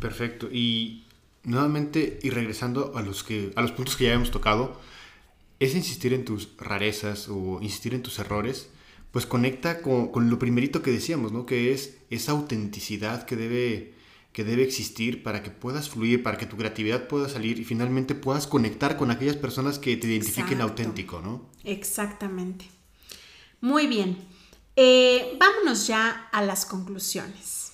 [0.00, 0.48] Perfecto.
[0.52, 1.04] Y
[1.44, 4.80] nuevamente, y regresando a los, que, a los puntos que ya hemos tocado,
[5.60, 8.70] es insistir en tus rarezas o insistir en tus errores,
[9.12, 11.46] pues conecta con, lo primerito que decíamos, ¿no?
[11.46, 13.94] Que es esa autenticidad que debe,
[14.36, 18.14] que debe existir para que puedas fluir, para que tu creatividad pueda salir y finalmente
[18.14, 21.48] puedas conectar con aquellas personas que te identifiquen auténtico, ¿no?
[21.64, 22.66] Exactamente.
[23.62, 24.18] Muy bien.
[24.76, 27.72] Eh, vámonos ya a las conclusiones.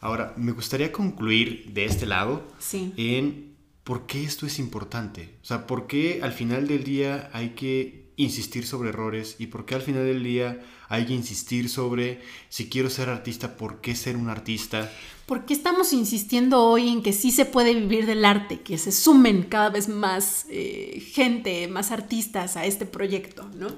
[0.00, 2.94] Ahora, me gustaría concluir de este lado sí.
[2.96, 5.34] en por qué esto es importante.
[5.42, 9.64] O sea, por qué al final del día hay que insistir sobre errores y por
[9.64, 13.94] qué al final del día hay que insistir sobre si quiero ser artista, por qué
[13.94, 14.92] ser un artista.
[15.26, 18.92] ¿Por qué estamos insistiendo hoy en que sí se puede vivir del arte, que se
[18.92, 23.68] sumen cada vez más eh, gente, más artistas a este proyecto, ¿no?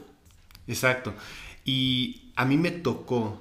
[0.67, 1.15] Exacto.
[1.65, 3.41] Y a mí me tocó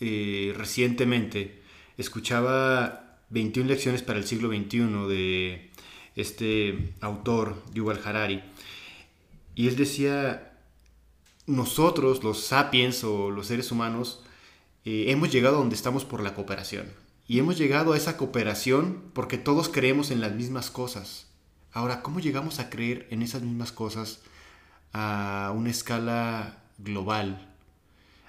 [0.00, 1.62] eh, recientemente
[1.96, 5.70] escuchaba 21 lecciones para el siglo XXI de
[6.14, 8.42] este autor, Yuval Harari,
[9.56, 10.52] y él decía,
[11.46, 14.22] nosotros, los sapiens o los seres humanos,
[14.84, 16.86] eh, hemos llegado a donde estamos por la cooperación.
[17.26, 21.26] Y hemos llegado a esa cooperación porque todos creemos en las mismas cosas.
[21.72, 24.20] Ahora, ¿cómo llegamos a creer en esas mismas cosas
[24.92, 27.52] a una escala global?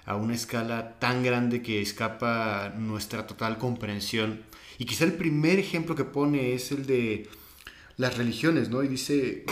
[0.08, 4.40] a una escala tan grande que escapa nuestra total comprensión.
[4.78, 7.28] Y quizá el primer ejemplo que pone es el de
[7.98, 8.82] las religiones, ¿no?
[8.82, 9.44] Y dice,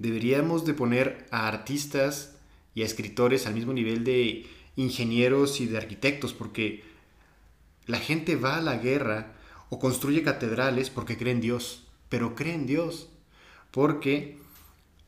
[0.00, 2.34] deberíamos de poner a artistas
[2.74, 6.82] y a escritores al mismo nivel de ingenieros y de arquitectos, porque
[7.86, 9.34] la gente va a la guerra
[9.68, 13.10] o construye catedrales porque cree en Dios, pero cree en Dios
[13.70, 14.38] porque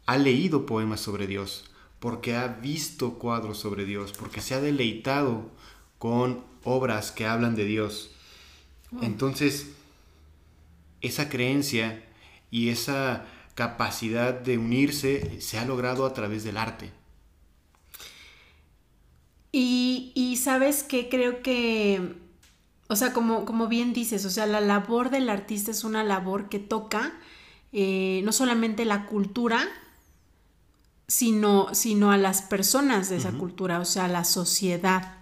[0.04, 1.64] ha leído poemas sobre Dios,
[1.98, 5.50] porque ha visto cuadros sobre Dios, porque se ha deleitado
[5.96, 8.10] con obras que hablan de Dios.
[9.00, 9.72] Entonces,
[11.00, 12.04] esa creencia
[12.50, 13.24] y esa
[13.54, 16.90] capacidad de unirse se ha logrado a través del arte.
[19.54, 22.16] Y, sabes que creo que,
[22.88, 26.48] o sea, como, como, bien dices, o sea, la labor del artista es una labor
[26.48, 27.12] que toca
[27.72, 29.66] eh, no solamente la cultura,
[31.08, 35.16] sino, sino a las personas de esa cultura, o sea, a la sociedad,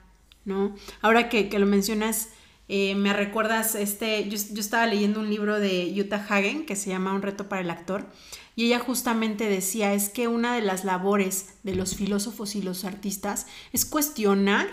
[0.44, 0.74] ¿no?
[1.00, 2.30] Ahora que, lo mencionas,
[2.72, 7.12] eh, me recuerdas, este, yo, estaba leyendo un libro de Jutta Hagen que se llama
[7.12, 8.06] Un reto para el actor,
[8.54, 12.84] y ella justamente decía, es que una de las labores de los filósofos y los
[12.84, 14.68] artistas es cuestionar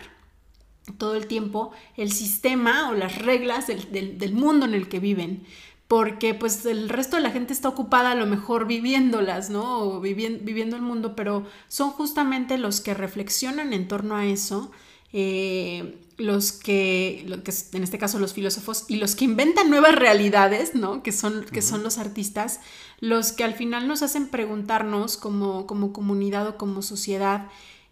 [0.97, 5.45] todo el tiempo el sistema o las reglas del, del mundo en el que viven
[5.87, 9.79] porque pues el resto de la gente está ocupada a lo mejor viviéndolas, ¿no?
[9.79, 14.71] O viviendo, el mundo, pero son justamente los que reflexionan en torno a eso,
[15.13, 17.25] eh, los que,
[17.73, 21.03] en este caso los filósofos, y los que inventan nuevas realidades, ¿no?
[21.03, 22.59] Que son, que son los artistas,
[22.99, 27.49] los que al final nos hacen preguntarnos como, como comunidad o como sociedad,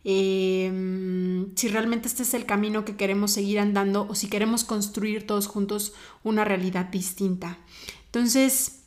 [0.07, 5.25] Em, si realmente este es el camino que queremos seguir andando o si queremos construir
[5.25, 5.93] todos juntos
[6.23, 7.57] una realidad distinta.
[8.05, 8.83] Entonces,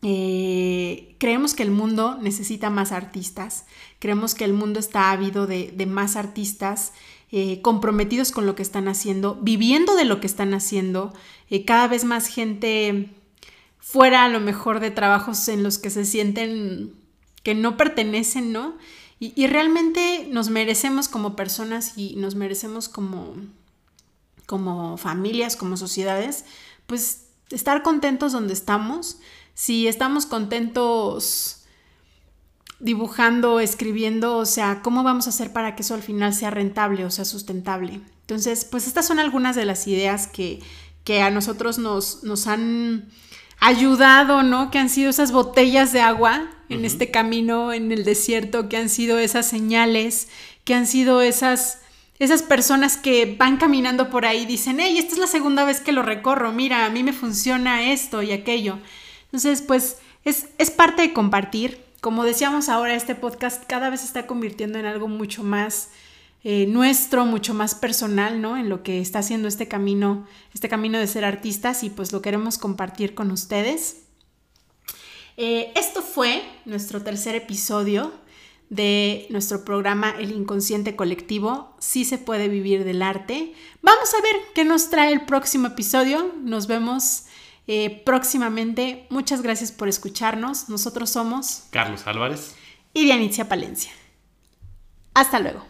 [0.00, 3.66] eh, creemos que el mundo necesita más artistas,
[3.98, 6.94] creemos que el mundo está ávido de, más artistas
[7.30, 11.12] eh, comprometidos con lo que están haciendo, viviendo de lo que están haciendo,
[11.50, 13.10] eh, cada vez más gente
[13.78, 16.94] fuera a lo mejor de trabajos en los que se sienten
[17.42, 18.76] que no pertenecen, ¿no?
[19.20, 23.34] Y, realmente nos merecemos como personas y nos merecemos como,
[24.46, 26.44] como familias, como sociedades,
[26.86, 29.18] pues estar contentos donde estamos.
[29.54, 31.57] Si estamos contentos
[32.80, 37.04] dibujando, escribiendo, o sea, ¿cómo vamos a hacer para que eso al final sea rentable
[37.04, 38.00] o sea sustentable?
[38.22, 40.60] Entonces, pues estas son algunas de las ideas que,
[41.04, 43.08] que a nosotros nos, nos han
[43.60, 44.70] ayudado, ¿no?
[44.70, 48.88] Que han sido esas botellas de agua en este camino en el desierto, que han
[48.88, 50.28] sido esas señales,
[50.64, 51.80] que han sido esas,
[52.18, 55.80] esas personas que van caminando por ahí y dicen, hey, esta es la segunda vez
[55.80, 58.78] que lo recorro, mira, a mí me funciona esto y aquello.
[59.24, 61.87] Entonces, pues es, es parte de compartir.
[62.00, 65.90] Como decíamos ahora, este podcast cada vez se está convirtiendo en algo mucho más
[66.44, 68.56] eh, nuestro, mucho más personal, ¿no?
[68.56, 72.22] En lo que está haciendo este camino, este camino de ser artistas y pues lo
[72.22, 74.04] queremos compartir con ustedes.
[75.36, 78.12] Eh, esto fue nuestro tercer episodio
[78.70, 83.54] de nuestro programa El Inconsciente Colectivo, sí se puede vivir del arte.
[83.82, 86.32] Vamos a ver qué nos trae el próximo episodio.
[86.42, 87.24] Nos vemos
[87.68, 89.06] eh, próximamente.
[89.10, 90.68] Muchas gracias por escucharnos.
[90.68, 92.56] Nosotros somos Carlos Álvarez
[92.94, 93.92] y Dianitzia Palencia.
[95.14, 95.64] Hasta luego.